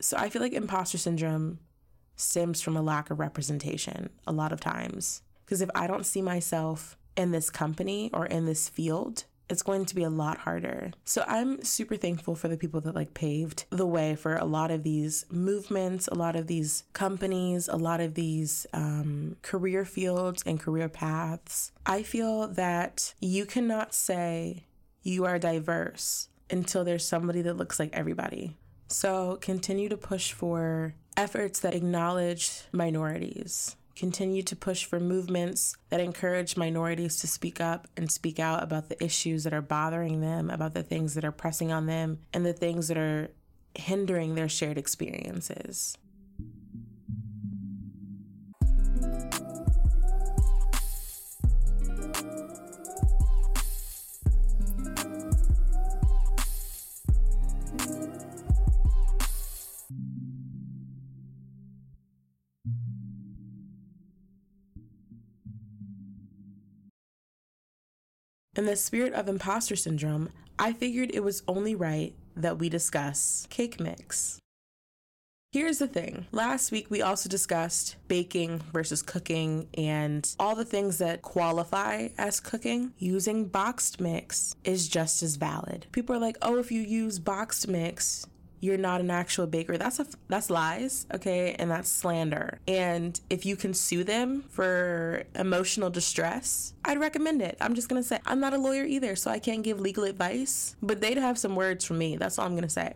So 0.00 0.16
I 0.16 0.28
feel 0.28 0.40
like 0.40 0.52
imposter 0.52 0.96
syndrome 0.96 1.58
stems 2.14 2.60
from 2.60 2.76
a 2.76 2.82
lack 2.82 3.10
of 3.10 3.18
representation 3.18 4.10
a 4.28 4.32
lot 4.32 4.52
of 4.52 4.60
times. 4.60 5.22
Because 5.44 5.60
if 5.60 5.70
I 5.74 5.88
don't 5.88 6.06
see 6.06 6.22
myself 6.22 6.96
in 7.16 7.32
this 7.32 7.50
company 7.50 8.10
or 8.12 8.26
in 8.26 8.46
this 8.46 8.68
field, 8.68 9.24
it's 9.48 9.62
going 9.62 9.84
to 9.84 9.94
be 9.94 10.02
a 10.02 10.10
lot 10.10 10.38
harder. 10.38 10.92
So 11.04 11.24
I'm 11.26 11.62
super 11.62 11.96
thankful 11.96 12.34
for 12.34 12.48
the 12.48 12.56
people 12.56 12.80
that 12.82 12.94
like 12.94 13.14
paved 13.14 13.66
the 13.70 13.86
way 13.86 14.16
for 14.16 14.36
a 14.36 14.44
lot 14.44 14.70
of 14.70 14.82
these 14.82 15.26
movements, 15.30 16.08
a 16.08 16.14
lot 16.14 16.36
of 16.36 16.46
these 16.46 16.84
companies, 16.92 17.68
a 17.68 17.76
lot 17.76 18.00
of 18.00 18.14
these 18.14 18.66
um, 18.72 19.36
career 19.42 19.84
fields 19.84 20.42
and 20.46 20.58
career 20.58 20.88
paths. 20.88 21.72
I 21.84 22.02
feel 22.02 22.48
that 22.48 23.14
you 23.20 23.44
cannot 23.44 23.94
say 23.94 24.64
you 25.02 25.24
are 25.26 25.38
diverse 25.38 26.28
until 26.50 26.84
there's 26.84 27.06
somebody 27.06 27.42
that 27.42 27.56
looks 27.56 27.78
like 27.78 27.90
everybody. 27.92 28.56
So 28.88 29.38
continue 29.40 29.88
to 29.88 29.96
push 29.96 30.32
for 30.32 30.94
efforts 31.16 31.60
that 31.60 31.74
acknowledge 31.74 32.62
minorities 32.72 33.76
continue 33.96 34.42
to 34.42 34.56
push 34.56 34.84
for 34.84 34.98
movements 34.98 35.76
that 35.90 36.00
encourage 36.00 36.56
minorities 36.56 37.18
to 37.18 37.26
speak 37.26 37.60
up 37.60 37.86
and 37.96 38.10
speak 38.10 38.38
out 38.38 38.62
about 38.62 38.88
the 38.88 39.02
issues 39.02 39.44
that 39.44 39.54
are 39.54 39.62
bothering 39.62 40.20
them, 40.20 40.50
about 40.50 40.74
the 40.74 40.82
things 40.82 41.14
that 41.14 41.24
are 41.24 41.32
pressing 41.32 41.72
on 41.72 41.86
them, 41.86 42.18
and 42.32 42.44
the 42.44 42.52
things 42.52 42.88
that 42.88 42.98
are 42.98 43.30
hindering 43.74 44.34
their 44.34 44.48
shared 44.48 44.78
experiences. 44.78 45.96
In 68.56 68.66
the 68.66 68.76
spirit 68.76 69.14
of 69.14 69.28
imposter 69.28 69.74
syndrome, 69.74 70.28
I 70.60 70.72
figured 70.72 71.10
it 71.12 71.24
was 71.24 71.42
only 71.48 71.74
right 71.74 72.14
that 72.36 72.58
we 72.58 72.68
discuss 72.68 73.48
cake 73.50 73.80
mix. 73.80 74.38
Here's 75.50 75.78
the 75.78 75.88
thing. 75.88 76.26
Last 76.30 76.70
week, 76.70 76.88
we 76.88 77.02
also 77.02 77.28
discussed 77.28 77.96
baking 78.06 78.60
versus 78.72 79.02
cooking 79.02 79.68
and 79.74 80.28
all 80.38 80.54
the 80.54 80.64
things 80.64 80.98
that 80.98 81.22
qualify 81.22 82.08
as 82.16 82.40
cooking. 82.40 82.92
Using 82.98 83.46
boxed 83.46 84.00
mix 84.00 84.54
is 84.64 84.88
just 84.88 85.22
as 85.22 85.36
valid. 85.36 85.86
People 85.90 86.14
are 86.14 86.20
like, 86.20 86.38
oh, 86.42 86.58
if 86.58 86.70
you 86.70 86.80
use 86.80 87.18
boxed 87.18 87.66
mix, 87.66 88.26
you're 88.64 88.78
not 88.78 89.00
an 89.02 89.10
actual 89.10 89.46
baker. 89.46 89.76
That's 89.76 90.00
a 90.00 90.06
that's 90.28 90.48
lies, 90.48 91.06
okay? 91.14 91.54
And 91.58 91.70
that's 91.70 91.88
slander. 91.88 92.60
And 92.66 93.20
if 93.28 93.44
you 93.44 93.56
can 93.56 93.74
sue 93.74 94.04
them 94.04 94.44
for 94.48 95.24
emotional 95.34 95.90
distress, 95.90 96.72
I'd 96.82 96.98
recommend 96.98 97.42
it. 97.42 97.58
I'm 97.60 97.74
just 97.74 97.90
to 98.00 98.08
say 98.08 98.18
I'm 98.24 98.40
not 98.40 98.54
a 98.54 98.58
lawyer 98.58 98.84
either, 98.84 99.16
so 99.16 99.30
I 99.30 99.38
can't 99.38 99.62
give 99.62 99.80
legal 99.80 100.04
advice, 100.04 100.76
but 100.82 101.02
they'd 101.02 101.18
have 101.18 101.38
some 101.38 101.56
words 101.56 101.84
from 101.84 101.98
me. 101.98 102.16
That's 102.16 102.38
all 102.38 102.46
I'm 102.46 102.52
to 102.62 102.70
say. 102.70 102.94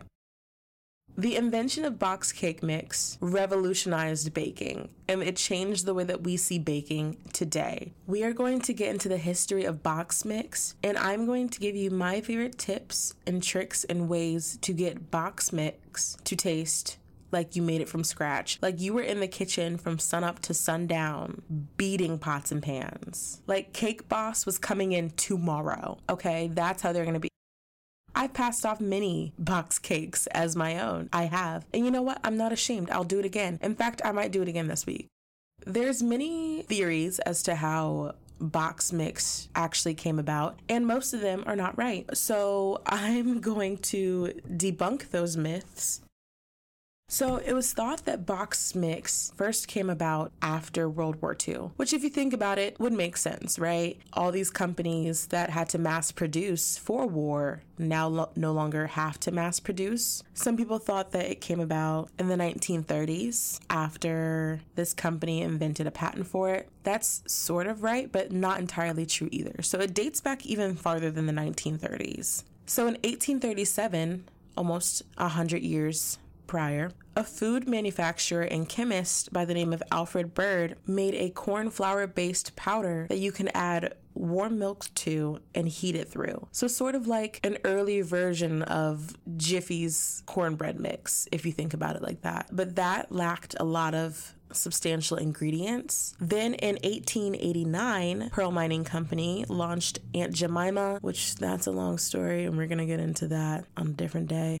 The 1.19 1.35
invention 1.35 1.83
of 1.83 1.99
box 1.99 2.31
cake 2.31 2.63
mix 2.63 3.17
revolutionized 3.19 4.33
baking 4.33 4.87
and 5.09 5.21
it 5.21 5.35
changed 5.35 5.85
the 5.85 5.93
way 5.93 6.05
that 6.05 6.23
we 6.23 6.37
see 6.37 6.59
baking 6.59 7.17
today. 7.33 7.91
We 8.07 8.23
are 8.23 8.31
going 8.31 8.61
to 8.61 8.73
get 8.73 8.91
into 8.91 9.09
the 9.09 9.17
history 9.17 9.65
of 9.65 9.83
box 9.83 10.23
mix 10.23 10.75
and 10.81 10.97
I'm 10.97 11.25
going 11.25 11.49
to 11.49 11.59
give 11.59 11.75
you 11.75 11.91
my 11.91 12.21
favorite 12.21 12.57
tips 12.57 13.15
and 13.27 13.43
tricks 13.43 13.83
and 13.83 14.07
ways 14.07 14.57
to 14.61 14.71
get 14.71 15.11
box 15.11 15.51
mix 15.51 16.15
to 16.23 16.37
taste 16.37 16.95
like 17.33 17.53
you 17.53 17.63
made 17.63 17.81
it 17.81 17.89
from 17.89 18.05
scratch. 18.05 18.57
Like 18.61 18.79
you 18.79 18.93
were 18.93 19.01
in 19.01 19.19
the 19.19 19.27
kitchen 19.27 19.75
from 19.75 19.99
sunup 19.99 20.39
to 20.43 20.53
sundown, 20.53 21.41
beating 21.75 22.17
pots 22.17 22.49
and 22.49 22.63
pans. 22.63 23.41
Like 23.45 23.73
Cake 23.73 24.07
Boss 24.07 24.45
was 24.45 24.57
coming 24.57 24.93
in 24.93 25.09
tomorrow. 25.09 25.97
Okay, 26.09 26.49
that's 26.53 26.81
how 26.81 26.93
they're 26.93 27.03
gonna 27.03 27.19
be. 27.19 27.29
I've 28.15 28.33
passed 28.33 28.65
off 28.65 28.79
many 28.81 29.33
box 29.37 29.79
cakes 29.79 30.27
as 30.27 30.55
my 30.55 30.79
own. 30.79 31.09
I 31.13 31.23
have. 31.23 31.65
And 31.73 31.85
you 31.85 31.91
know 31.91 32.01
what? 32.01 32.19
I'm 32.23 32.37
not 32.37 32.51
ashamed. 32.51 32.89
I'll 32.89 33.03
do 33.03 33.19
it 33.19 33.25
again. 33.25 33.59
In 33.61 33.75
fact, 33.75 34.01
I 34.03 34.11
might 34.11 34.31
do 34.31 34.41
it 34.41 34.47
again 34.47 34.67
this 34.67 34.85
week. 34.85 35.07
There's 35.65 36.01
many 36.01 36.63
theories 36.63 37.19
as 37.19 37.43
to 37.43 37.55
how 37.55 38.15
box 38.39 38.93
mix 38.93 39.49
actually 39.55 39.93
came 39.93 40.17
about, 40.17 40.59
and 40.69 40.87
most 40.87 41.13
of 41.13 41.21
them 41.21 41.43
are 41.45 41.55
not 41.55 41.77
right. 41.77 42.05
So 42.15 42.81
I'm 42.85 43.41
going 43.41 43.77
to 43.77 44.33
debunk 44.49 45.09
those 45.09 45.35
myths 45.35 46.01
so 47.11 47.37
it 47.37 47.53
was 47.53 47.73
thought 47.73 48.05
that 48.05 48.27
box 48.27 48.75
mix 48.75 49.33
first 49.35 49.67
came 49.67 49.89
about 49.89 50.31
after 50.43 50.87
World 50.87 51.19
War 51.23 51.35
II, 51.35 51.71
which, 51.75 51.91
if 51.91 52.03
you 52.03 52.09
think 52.09 52.33
about 52.33 52.59
it, 52.59 52.79
would 52.79 52.93
make 52.93 53.17
sense, 53.17 53.57
right? 53.57 53.99
All 54.13 54.31
these 54.31 54.51
companies 54.51 55.25
that 55.27 55.49
had 55.49 55.69
to 55.69 55.79
mass 55.79 56.11
produce 56.11 56.77
for 56.77 57.07
war 57.07 57.63
now 57.79 58.07
lo- 58.07 58.29
no 58.35 58.51
longer 58.51 58.85
have 58.85 59.19
to 59.21 59.31
mass 59.31 59.59
produce. 59.59 60.21
Some 60.35 60.55
people 60.55 60.77
thought 60.77 61.11
that 61.13 61.31
it 61.31 61.41
came 61.41 61.59
about 61.59 62.09
in 62.19 62.27
the 62.27 62.35
1930s 62.35 63.59
after 63.71 64.61
this 64.75 64.93
company 64.93 65.41
invented 65.41 65.87
a 65.87 65.91
patent 65.91 66.27
for 66.27 66.51
it. 66.51 66.69
That's 66.83 67.23
sort 67.25 67.65
of 67.65 67.81
right, 67.81 68.11
but 68.11 68.31
not 68.31 68.59
entirely 68.59 69.07
true 69.07 69.29
either. 69.31 69.63
So 69.63 69.79
it 69.79 69.95
dates 69.95 70.21
back 70.21 70.45
even 70.45 70.75
farther 70.75 71.09
than 71.09 71.25
the 71.25 71.33
1930s. 71.33 72.43
So 72.67 72.83
in 72.83 72.93
1837, 72.93 74.25
almost 74.55 75.01
100 75.17 75.63
years 75.63 76.19
prior, 76.49 76.89
a 77.15 77.23
food 77.23 77.69
manufacturer 77.69 78.41
and 78.41 78.67
chemist 78.67 79.31
by 79.31 79.45
the 79.45 79.53
name 79.53 79.71
of 79.71 79.83
Alfred 79.91 80.33
Bird 80.33 80.75
made 80.87 81.13
a 81.13 81.29
corn 81.29 81.69
flour 81.69 82.07
based 82.07 82.55
powder 82.55 83.05
that 83.07 83.19
you 83.19 83.31
can 83.31 83.49
add 83.49 83.93
warm 84.15 84.57
milk 84.57 84.87
to 84.95 85.39
and 85.53 85.67
heat 85.67 85.95
it 85.95 86.09
through. 86.09 86.47
So, 86.51 86.65
sort 86.65 86.95
of 86.95 87.05
like 87.05 87.39
an 87.43 87.59
early 87.63 88.01
version 88.01 88.63
of 88.63 89.15
Jiffy's 89.37 90.23
cornbread 90.25 90.79
mix, 90.79 91.27
if 91.31 91.45
you 91.45 91.51
think 91.51 91.75
about 91.75 91.95
it 91.95 92.01
like 92.01 92.21
that. 92.23 92.47
But 92.51 92.75
that 92.77 93.11
lacked 93.11 93.55
a 93.59 93.63
lot 93.63 93.93
of 93.93 94.33
substantial 94.51 95.17
ingredients. 95.17 96.15
Then 96.19 96.55
in 96.55 96.79
1889, 96.83 98.31
Pearl 98.31 98.49
Milling 98.49 98.85
Company 98.85 99.45
launched 99.47 99.99
Aunt 100.15 100.33
Jemima, 100.33 100.97
which 101.01 101.35
that's 101.35 101.67
a 101.67 101.71
long 101.71 101.99
story 101.99 102.45
and 102.45 102.57
we're 102.57 102.65
going 102.65 102.79
to 102.79 102.87
get 102.87 102.99
into 102.99 103.27
that 103.27 103.65
on 103.77 103.89
a 103.89 103.91
different 103.91 104.27
day 104.27 104.57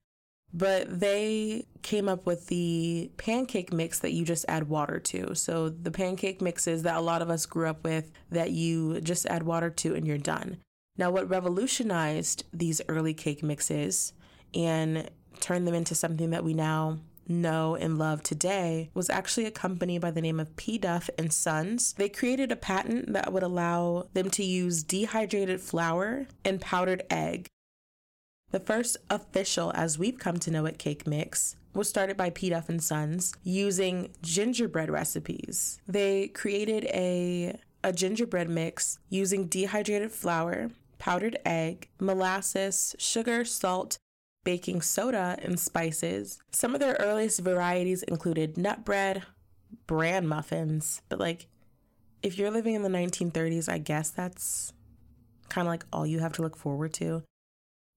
but 0.53 0.99
they 0.99 1.65
came 1.81 2.09
up 2.09 2.25
with 2.25 2.47
the 2.47 3.11
pancake 3.17 3.71
mix 3.71 3.99
that 3.99 4.11
you 4.11 4.25
just 4.25 4.45
add 4.47 4.67
water 4.67 4.99
to. 4.99 5.35
So 5.35 5.69
the 5.69 5.91
pancake 5.91 6.41
mixes 6.41 6.83
that 6.83 6.97
a 6.97 7.01
lot 7.01 7.21
of 7.21 7.29
us 7.29 7.45
grew 7.45 7.67
up 7.67 7.83
with 7.83 8.11
that 8.31 8.51
you 8.51 8.99
just 9.01 9.25
add 9.27 9.43
water 9.43 9.69
to 9.69 9.95
and 9.95 10.05
you're 10.07 10.17
done. 10.17 10.57
Now, 10.97 11.11
what 11.11 11.29
revolutionized 11.29 12.43
these 12.51 12.81
early 12.89 13.13
cake 13.13 13.41
mixes 13.41 14.13
and 14.53 15.09
turned 15.39 15.65
them 15.65 15.75
into 15.75 15.95
something 15.95 16.31
that 16.31 16.43
we 16.43 16.53
now 16.53 16.99
know 17.29 17.75
and 17.75 17.97
love 17.97 18.23
today 18.23 18.89
was 18.93 19.09
actually 19.09 19.45
a 19.45 19.51
company 19.51 19.99
by 19.99 20.11
the 20.11 20.21
name 20.21 20.39
of 20.39 20.55
P. 20.55 20.77
Duff 20.77 21.09
and 21.17 21.31
Sons. 21.31 21.93
They 21.93 22.09
created 22.09 22.51
a 22.51 22.55
patent 22.55 23.13
that 23.13 23.31
would 23.31 23.43
allow 23.43 24.07
them 24.13 24.29
to 24.31 24.43
use 24.43 24.83
dehydrated 24.83 25.61
flour 25.61 26.27
and 26.43 26.59
powdered 26.59 27.03
egg 27.09 27.47
the 28.51 28.59
first 28.59 28.97
official, 29.09 29.71
as 29.75 29.99
we've 29.99 30.17
come 30.17 30.37
to 30.39 30.51
know 30.51 30.65
it, 30.65 30.79
cake 30.79 31.05
mix 31.05 31.55
was 31.73 31.87
started 31.87 32.17
by 32.17 32.29
P. 32.31 32.49
Duff 32.49 32.69
and 32.69 32.81
Sons 32.81 33.33
using 33.43 34.09
gingerbread 34.21 34.89
recipes. 34.89 35.79
They 35.87 36.29
created 36.29 36.85
a 36.85 37.59
a 37.83 37.93
gingerbread 37.93 38.49
mix 38.49 38.99
using 39.09 39.47
dehydrated 39.47 40.11
flour, 40.11 40.69
powdered 40.97 41.37
egg, 41.45 41.87
molasses, 41.99 42.93
sugar, 42.99 43.45
salt, 43.45 43.97
baking 44.43 44.81
soda, 44.81 45.37
and 45.41 45.57
spices. 45.59 46.39
Some 46.51 46.73
of 46.73 46.81
their 46.81 46.97
earliest 46.99 47.39
varieties 47.39 48.03
included 48.03 48.57
nut 48.57 48.83
bread, 48.83 49.23
bran 49.87 50.27
muffins, 50.27 51.01
but 51.07 51.19
like 51.19 51.47
if 52.21 52.37
you're 52.37 52.51
living 52.51 52.75
in 52.75 52.81
the 52.81 52.89
1930s, 52.89 53.71
I 53.71 53.77
guess 53.77 54.09
that's 54.09 54.73
kind 55.47 55.67
of 55.67 55.71
like 55.71 55.85
all 55.93 56.05
you 56.05 56.19
have 56.19 56.33
to 56.33 56.41
look 56.41 56.57
forward 56.57 56.93
to 56.93 57.23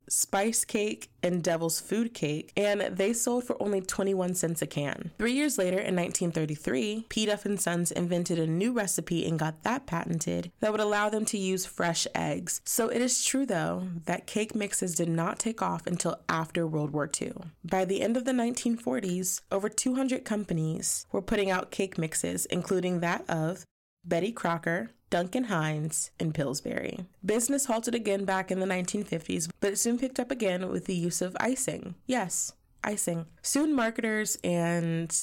spice 0.08 0.64
cake 0.64 1.10
and 1.22 1.42
devil's 1.42 1.80
food 1.80 2.14
cake, 2.14 2.52
and 2.56 2.80
they 2.80 3.12
sold 3.12 3.44
for 3.44 3.60
only 3.62 3.80
21 3.80 4.34
cents 4.34 4.62
a 4.62 4.66
can. 4.66 5.12
Three 5.18 5.32
years 5.32 5.58
later, 5.58 5.78
in 5.78 5.94
1933, 5.96 7.06
P. 7.08 7.26
Duff 7.26 7.46
and 7.46 7.60
Sons 7.60 7.92
invented 7.92 8.38
a 8.38 8.46
new 8.46 8.72
recipe 8.72 9.26
and 9.26 9.38
got 9.38 9.62
that 9.62 9.86
patented 9.86 10.50
that 10.60 10.72
would 10.72 10.80
allow 10.80 11.08
them 11.08 11.24
to 11.26 11.38
use 11.38 11.66
fresh 11.66 12.06
eggs. 12.14 12.60
So 12.64 12.88
it 12.88 13.00
is 13.00 13.24
true, 13.24 13.46
though, 13.46 13.88
that 14.06 14.26
cake 14.26 14.54
mixes 14.54 14.94
did 14.94 15.08
not 15.08 15.38
take 15.38 15.62
off 15.62 15.86
until 15.86 16.20
after 16.28 16.66
World 16.66 16.90
War 16.90 17.08
II. 17.20 17.32
By 17.64 17.84
the 17.84 18.02
end 18.02 18.16
of 18.16 18.24
the 18.24 18.32
1940s, 18.32 19.42
over 19.50 19.68
200 19.68 20.24
companies 20.24 21.06
were 21.12 21.22
putting 21.22 21.50
out 21.50 21.70
cake 21.70 21.98
mixes, 21.98 22.46
including 22.46 23.00
that 23.00 23.28
of 23.28 23.64
Betty 24.04 24.32
Crocker, 24.32 24.90
Duncan 25.10 25.44
Hines, 25.44 26.10
and 26.18 26.34
Pillsbury. 26.34 27.06
Business 27.24 27.66
halted 27.66 27.94
again 27.94 28.24
back 28.24 28.50
in 28.50 28.60
the 28.60 28.66
1950s, 28.66 29.48
but 29.60 29.72
it 29.72 29.78
soon 29.78 29.98
picked 29.98 30.18
up 30.18 30.30
again 30.30 30.68
with 30.70 30.86
the 30.86 30.94
use 30.94 31.20
of 31.20 31.36
icing. 31.38 31.94
Yes, 32.06 32.52
icing. 32.82 33.26
Soon 33.42 33.74
marketers 33.74 34.36
and 34.42 35.14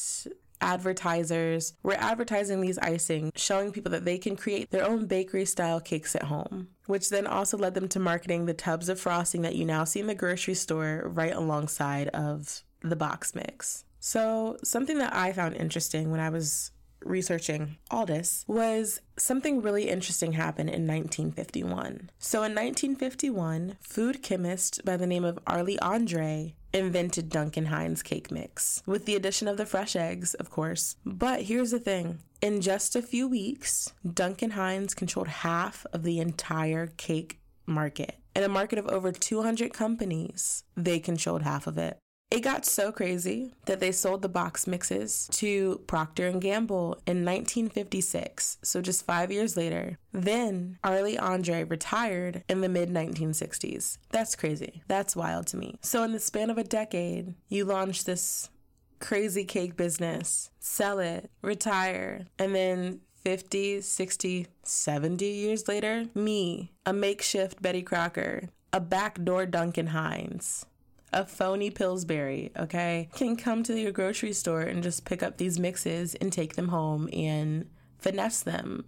advertisers 0.62 1.74
were 1.84 1.96
advertising 1.96 2.62
these 2.62 2.78
icing, 2.80 3.32
showing 3.36 3.72
people 3.72 3.92
that 3.92 4.06
they 4.06 4.18
can 4.18 4.36
create 4.36 4.70
their 4.72 4.86
own 4.86 5.06
bakery 5.06 5.46
style 5.46 5.80
cakes 5.80 6.16
at 6.16 6.24
home, 6.24 6.68
which 6.86 7.10
then 7.10 7.28
also 7.28 7.58
led 7.58 7.74
them 7.74 7.88
to 7.90 8.00
marketing 8.00 8.46
the 8.46 8.54
tubs 8.54 8.90
of 8.90 9.00
frosting 9.00 9.42
that 9.42 9.56
you 9.56 9.66
now 9.66 9.84
see 9.84 10.00
in 10.00 10.08
the 10.08 10.16
grocery 10.16 10.54
store 10.54 11.04
right 11.06 11.34
alongside 11.34 12.10
of 12.10 12.64
the 12.82 12.96
box 12.96 13.36
mix. 13.36 13.86
So, 14.00 14.58
something 14.64 14.98
that 15.00 15.14
I 15.14 15.34
found 15.34 15.56
interesting 15.56 16.10
when 16.12 16.22
I 16.22 16.30
was 16.30 16.72
researching 17.04 17.78
Aldous 17.92 18.44
was 18.48 19.02
something 19.18 19.62
really 19.62 19.90
interesting 19.90 20.34
happened 20.34 20.70
in 20.70 20.88
1951. 20.88 22.10
So 22.20 22.40
in 22.40 22.54
1951, 22.56 23.78
food 23.82 24.22
chemist 24.22 24.84
by 24.86 24.98
the 24.98 25.08
name 25.08 25.26
of 25.26 25.40
Arlie 25.48 25.80
Andre 25.80 26.56
invented 26.74 27.30
Duncan 27.30 27.66
Hines 27.66 28.04
cake 28.04 28.32
mix 28.32 28.84
with 28.86 29.06
the 29.06 29.16
addition 29.16 29.48
of 29.48 29.58
the 29.58 29.66
fresh 29.66 29.96
eggs, 29.96 30.34
of 30.36 30.50
course. 30.50 30.96
But 31.06 31.44
here's 31.44 31.72
the 31.72 31.80
thing. 31.80 32.20
In 32.42 32.62
just 32.62 32.96
a 32.96 33.02
few 33.02 33.28
weeks, 33.28 33.94
Duncan 34.14 34.52
Hines 34.52 34.94
controlled 34.94 35.28
half 35.28 35.86
of 35.92 36.04
the 36.04 36.20
entire 36.20 36.88
cake 36.88 37.40
market. 37.66 38.16
In 38.36 38.44
a 38.44 38.50
market 38.50 38.80
of 38.80 38.88
over 38.88 39.12
200 39.12 39.74
companies, 39.74 40.64
they 40.78 41.00
controlled 41.00 41.42
half 41.42 41.68
of 41.68 41.78
it. 41.78 41.98
It 42.32 42.42
got 42.42 42.64
so 42.64 42.92
crazy 42.92 43.54
that 43.66 43.80
they 43.80 43.92
sold 43.92 44.22
the 44.22 44.30
box 44.30 44.68
mixes 44.68 45.28
to 45.32 45.82
Procter 45.88 46.28
and 46.28 46.40
Gamble 46.40 47.00
in 47.08 47.26
1956, 47.26 48.60
so 48.62 48.82
just 48.82 49.04
5 49.06 49.32
years 49.32 49.58
later. 49.58 49.98
Then 50.12 50.78
Arlie 50.84 51.18
Andre 51.18 51.64
retired 51.64 52.44
in 52.48 52.62
the 52.62 52.70
mid 52.70 52.90
1960s. 52.90 53.98
That's 54.12 54.36
crazy. 54.36 54.84
That's 54.88 55.16
wild 55.16 55.48
to 55.48 55.58
me. 55.58 55.80
So 55.82 56.04
in 56.04 56.12
the 56.12 56.20
span 56.20 56.52
of 56.52 56.60
a 56.60 56.64
decade, 56.64 57.34
you 57.48 57.66
launched 57.66 58.06
this 58.06 58.52
crazy 59.00 59.44
cake 59.44 59.76
business, 59.76 60.52
sell 60.60 61.00
it, 61.00 61.32
retire, 61.42 62.28
and 62.38 62.54
then 62.54 63.00
50, 63.24 63.82
60, 63.82 64.48
70 64.62 65.26
years 65.26 65.68
later, 65.68 66.06
me, 66.14 66.74
a 66.86 66.94
makeshift 66.94 67.60
Betty 67.60 67.82
Crocker, 67.82 68.50
a 68.72 68.80
backdoor 68.80 69.48
Duncan 69.48 69.88
Hines, 69.88 70.66
a 71.12 71.26
phony 71.26 71.70
Pillsbury, 71.70 72.52
okay, 72.58 73.10
can 73.16 73.36
come 73.36 73.64
to 73.64 73.80
your 73.80 73.92
grocery 73.92 74.34
store 74.34 74.62
and 74.62 74.84
just 74.84 75.06
pick 75.06 75.24
up 75.24 75.38
these 75.38 75.60
mixes 75.60 76.16
and 76.16 76.32
take 76.32 76.56
them 76.56 76.70
home 76.70 77.10
and 77.14 77.70
finesse 77.98 78.42
them 78.42 78.86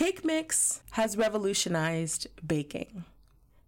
Cake 0.00 0.24
mix 0.24 0.80
has 0.92 1.18
revolutionized 1.18 2.26
baking. 2.46 3.04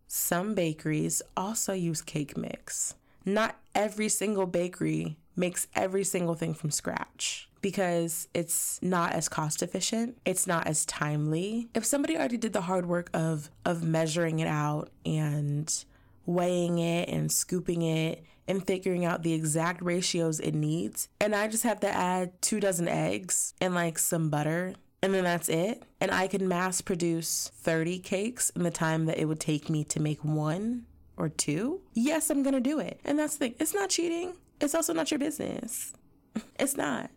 Some 0.06 0.54
bakeries 0.54 1.20
also 1.36 1.74
use 1.74 2.00
cake 2.00 2.38
mix. 2.38 2.94
Not 3.26 3.56
every 3.74 4.08
single 4.08 4.46
bakery 4.46 5.18
makes 5.36 5.66
every 5.74 6.04
single 6.04 6.34
thing 6.34 6.54
from 6.54 6.70
scratch 6.70 7.50
because 7.60 8.28
it's 8.32 8.80
not 8.80 9.12
as 9.12 9.28
cost 9.28 9.62
efficient, 9.62 10.16
it's 10.24 10.46
not 10.46 10.66
as 10.66 10.86
timely. 10.86 11.68
If 11.74 11.84
somebody 11.84 12.16
already 12.16 12.38
did 12.38 12.54
the 12.54 12.62
hard 12.62 12.86
work 12.86 13.10
of 13.12 13.50
of 13.66 13.82
measuring 13.82 14.38
it 14.38 14.48
out 14.48 14.88
and 15.04 15.84
weighing 16.24 16.78
it 16.78 17.10
and 17.10 17.30
scooping 17.30 17.82
it 17.82 18.24
and 18.48 18.66
figuring 18.66 19.04
out 19.04 19.22
the 19.22 19.34
exact 19.34 19.82
ratios 19.82 20.40
it 20.40 20.54
needs, 20.54 21.08
and 21.20 21.34
I 21.34 21.48
just 21.48 21.64
have 21.64 21.80
to 21.80 21.90
add 21.90 22.40
two 22.40 22.58
dozen 22.58 22.88
eggs 22.88 23.52
and 23.60 23.74
like 23.74 23.98
some 23.98 24.30
butter 24.30 24.72
and 25.02 25.12
then 25.12 25.24
that's 25.24 25.48
it. 25.48 25.82
And 26.00 26.10
I 26.10 26.28
can 26.28 26.48
mass 26.48 26.80
produce 26.80 27.50
30 27.54 27.98
cakes 27.98 28.50
in 28.50 28.62
the 28.62 28.70
time 28.70 29.06
that 29.06 29.18
it 29.18 29.26
would 29.26 29.40
take 29.40 29.68
me 29.68 29.84
to 29.84 30.00
make 30.00 30.24
one 30.24 30.86
or 31.16 31.28
two. 31.28 31.80
Yes, 31.92 32.30
I'm 32.30 32.42
gonna 32.42 32.60
do 32.60 32.78
it. 32.78 33.00
And 33.04 33.18
that's 33.18 33.34
the 33.36 33.46
thing, 33.46 33.54
it's 33.58 33.74
not 33.74 33.90
cheating, 33.90 34.34
it's 34.60 34.74
also 34.74 34.92
not 34.92 35.10
your 35.10 35.18
business. 35.18 35.92
It's 36.58 36.78
not. 36.78 37.10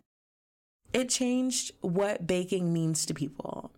It 0.92 1.08
changed 1.08 1.72
what 1.80 2.26
baking 2.26 2.72
means 2.72 3.06
to 3.06 3.14
people. 3.14 3.72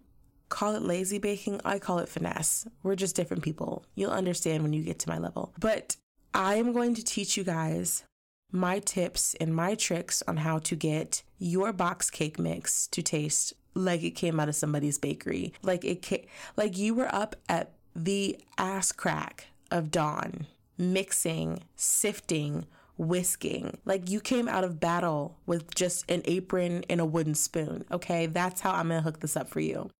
Call 0.48 0.74
it 0.74 0.82
lazy 0.82 1.18
baking, 1.18 1.60
I 1.64 1.78
call 1.78 1.98
it 1.98 2.08
finesse. 2.08 2.66
We're 2.82 2.96
just 2.96 3.14
different 3.14 3.42
people. 3.42 3.84
You'll 3.94 4.10
understand 4.10 4.62
when 4.62 4.72
you 4.72 4.82
get 4.82 4.98
to 5.00 5.08
my 5.08 5.18
level. 5.18 5.52
But 5.60 5.96
I 6.34 6.56
am 6.56 6.72
going 6.72 6.94
to 6.94 7.04
teach 7.04 7.36
you 7.36 7.44
guys 7.44 8.04
my 8.50 8.78
tips 8.78 9.34
and 9.40 9.54
my 9.54 9.74
tricks 9.74 10.22
on 10.26 10.38
how 10.38 10.58
to 10.58 10.74
get 10.74 11.22
your 11.38 11.72
box 11.72 12.10
cake 12.10 12.38
mix 12.38 12.86
to 12.88 13.02
taste 13.02 13.54
like 13.74 14.02
it 14.02 14.10
came 14.10 14.40
out 14.40 14.48
of 14.48 14.56
somebody's 14.56 14.98
bakery. 14.98 15.52
Like 15.62 15.84
it 15.84 16.04
ca- 16.04 16.26
like 16.56 16.76
you 16.76 16.94
were 16.94 17.12
up 17.14 17.36
at 17.48 17.72
the 17.94 18.38
ass 18.56 18.92
crack 18.92 19.46
of 19.70 19.90
dawn, 19.90 20.46
mixing, 20.76 21.62
sifting, 21.76 22.66
whisking. 22.96 23.78
Like 23.84 24.10
you 24.10 24.20
came 24.20 24.48
out 24.48 24.64
of 24.64 24.80
battle 24.80 25.38
with 25.46 25.74
just 25.74 26.10
an 26.10 26.22
apron 26.24 26.84
and 26.90 27.00
a 27.00 27.06
wooden 27.06 27.34
spoon. 27.34 27.84
Okay, 27.90 28.26
that's 28.26 28.60
how 28.60 28.72
I'm 28.72 28.88
gonna 28.88 29.02
hook 29.02 29.20
this 29.20 29.36
up 29.36 29.48
for 29.48 29.60
you. 29.60 29.90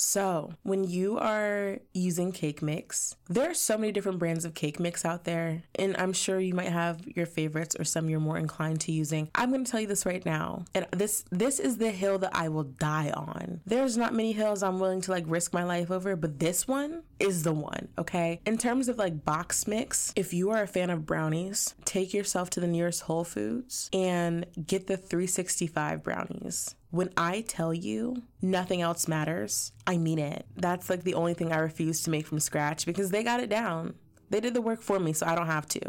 So, 0.00 0.54
when 0.62 0.84
you 0.84 1.18
are 1.18 1.78
using 1.92 2.32
cake 2.32 2.62
mix, 2.62 3.16
there 3.28 3.50
are 3.50 3.54
so 3.54 3.76
many 3.76 3.92
different 3.92 4.18
brands 4.18 4.46
of 4.46 4.54
cake 4.54 4.80
mix 4.80 5.04
out 5.04 5.24
there, 5.24 5.62
and 5.74 5.94
I'm 5.98 6.14
sure 6.14 6.40
you 6.40 6.54
might 6.54 6.72
have 6.72 7.06
your 7.06 7.26
favorites 7.26 7.76
or 7.78 7.84
some 7.84 8.08
you're 8.08 8.18
more 8.18 8.38
inclined 8.38 8.80
to 8.82 8.92
using. 8.92 9.28
I'm 9.34 9.50
going 9.50 9.62
to 9.62 9.70
tell 9.70 9.80
you 9.80 9.86
this 9.86 10.06
right 10.06 10.24
now. 10.24 10.64
And 10.74 10.86
this 10.92 11.26
this 11.30 11.60
is 11.60 11.76
the 11.76 11.90
hill 11.90 12.18
that 12.20 12.34
I 12.34 12.48
will 12.48 12.64
die 12.64 13.10
on. 13.10 13.60
There's 13.66 13.98
not 13.98 14.14
many 14.14 14.32
hills 14.32 14.62
I'm 14.62 14.80
willing 14.80 15.02
to 15.02 15.10
like 15.10 15.24
risk 15.26 15.52
my 15.52 15.64
life 15.64 15.90
over, 15.90 16.16
but 16.16 16.38
this 16.38 16.66
one 16.66 17.02
is 17.18 17.42
the 17.42 17.52
one, 17.52 17.88
okay? 17.98 18.40
In 18.46 18.56
terms 18.56 18.88
of 18.88 18.96
like 18.96 19.26
box 19.26 19.66
mix, 19.66 20.14
if 20.16 20.32
you 20.32 20.50
are 20.50 20.62
a 20.62 20.66
fan 20.66 20.88
of 20.88 21.04
brownies, 21.04 21.74
take 21.84 22.14
yourself 22.14 22.48
to 22.50 22.60
the 22.60 22.66
nearest 22.66 23.02
Whole 23.02 23.24
Foods 23.24 23.90
and 23.92 24.46
get 24.66 24.86
the 24.86 24.96
365 24.96 26.02
brownies. 26.02 26.74
When 26.90 27.10
I 27.16 27.42
tell 27.42 27.72
you 27.72 28.22
nothing 28.42 28.82
else 28.82 29.06
matters, 29.06 29.72
I 29.86 29.96
mean 29.96 30.18
it. 30.18 30.46
That's 30.56 30.90
like 30.90 31.04
the 31.04 31.14
only 31.14 31.34
thing 31.34 31.52
I 31.52 31.58
refuse 31.58 32.02
to 32.02 32.10
make 32.10 32.26
from 32.26 32.40
scratch 32.40 32.84
because 32.84 33.10
they 33.10 33.22
got 33.22 33.40
it 33.40 33.48
down. 33.48 33.94
They 34.28 34.40
did 34.40 34.54
the 34.54 34.60
work 34.60 34.82
for 34.82 34.98
me, 34.98 35.12
so 35.12 35.26
I 35.26 35.36
don't 35.36 35.46
have 35.46 35.66
to. 35.68 35.80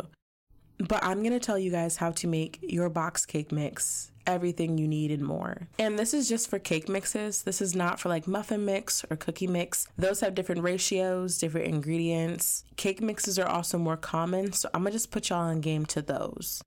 But 0.77 1.03
I'm 1.03 1.23
gonna 1.23 1.39
tell 1.39 1.57
you 1.57 1.71
guys 1.71 1.97
how 1.97 2.11
to 2.11 2.27
make 2.27 2.59
your 2.61 2.89
box 2.89 3.25
cake 3.25 3.51
mix 3.51 4.11
everything 4.27 4.77
you 4.77 4.87
need 4.87 5.11
and 5.11 5.23
more. 5.23 5.67
And 5.79 5.97
this 5.97 6.13
is 6.13 6.29
just 6.29 6.49
for 6.49 6.59
cake 6.59 6.87
mixes. 6.87 7.43
This 7.43 7.61
is 7.61 7.75
not 7.75 7.99
for 7.99 8.09
like 8.09 8.27
muffin 8.27 8.65
mix 8.65 9.03
or 9.09 9.17
cookie 9.17 9.47
mix. 9.47 9.87
Those 9.97 10.19
have 10.19 10.35
different 10.35 10.61
ratios, 10.61 11.39
different 11.39 11.67
ingredients. 11.67 12.63
Cake 12.77 13.01
mixes 13.01 13.39
are 13.39 13.47
also 13.47 13.77
more 13.77 13.97
common, 13.97 14.53
so 14.53 14.69
I'm 14.73 14.81
gonna 14.83 14.91
just 14.91 15.11
put 15.11 15.29
y'all 15.29 15.39
on 15.39 15.61
game 15.61 15.85
to 15.87 16.01
those. 16.01 16.61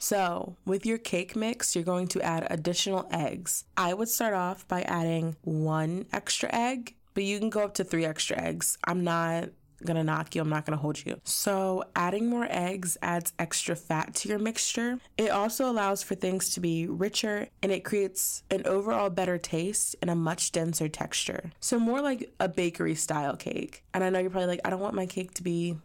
So, 0.00 0.56
with 0.64 0.86
your 0.86 0.96
cake 0.96 1.36
mix, 1.36 1.76
you're 1.76 1.84
going 1.84 2.08
to 2.08 2.22
add 2.22 2.46
additional 2.50 3.06
eggs. 3.12 3.64
I 3.76 3.92
would 3.92 4.08
start 4.08 4.32
off 4.32 4.66
by 4.66 4.80
adding 4.82 5.36
one 5.42 6.06
extra 6.10 6.48
egg, 6.52 6.96
but 7.12 7.22
you 7.22 7.38
can 7.38 7.50
go 7.50 7.60
up 7.60 7.74
to 7.74 7.84
three 7.84 8.06
extra 8.06 8.40
eggs. 8.40 8.78
I'm 8.84 9.04
not 9.04 9.50
gonna 9.84 10.04
knock 10.04 10.34
you, 10.34 10.40
I'm 10.40 10.48
not 10.48 10.64
gonna 10.64 10.78
hold 10.78 11.04
you. 11.04 11.20
So, 11.24 11.84
adding 11.94 12.28
more 12.28 12.46
eggs 12.48 12.96
adds 13.02 13.34
extra 13.38 13.76
fat 13.76 14.14
to 14.16 14.28
your 14.30 14.38
mixture. 14.38 14.98
It 15.18 15.30
also 15.30 15.70
allows 15.70 16.02
for 16.02 16.14
things 16.14 16.50
to 16.54 16.60
be 16.60 16.86
richer 16.86 17.48
and 17.62 17.70
it 17.70 17.84
creates 17.84 18.42
an 18.50 18.62
overall 18.66 19.10
better 19.10 19.36
taste 19.36 19.96
and 20.00 20.10
a 20.10 20.14
much 20.14 20.52
denser 20.52 20.88
texture. 20.88 21.52
So, 21.60 21.78
more 21.78 22.00
like 22.00 22.32
a 22.40 22.48
bakery 22.48 22.94
style 22.94 23.36
cake. 23.36 23.84
And 23.92 24.02
I 24.02 24.08
know 24.08 24.18
you're 24.18 24.30
probably 24.30 24.48
like, 24.48 24.60
I 24.64 24.70
don't 24.70 24.80
want 24.80 24.94
my 24.94 25.06
cake 25.06 25.34
to 25.34 25.42
be 25.42 25.76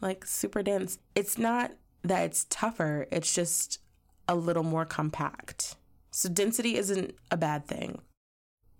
like 0.00 0.26
super 0.26 0.62
dense. 0.62 0.98
It's 1.14 1.38
not 1.38 1.72
that 2.04 2.24
it's 2.24 2.46
tougher, 2.50 3.06
it's 3.10 3.34
just 3.34 3.80
a 4.28 4.34
little 4.34 4.62
more 4.62 4.84
compact. 4.84 5.76
So, 6.10 6.28
density 6.28 6.76
isn't 6.76 7.14
a 7.30 7.36
bad 7.36 7.66
thing. 7.66 8.00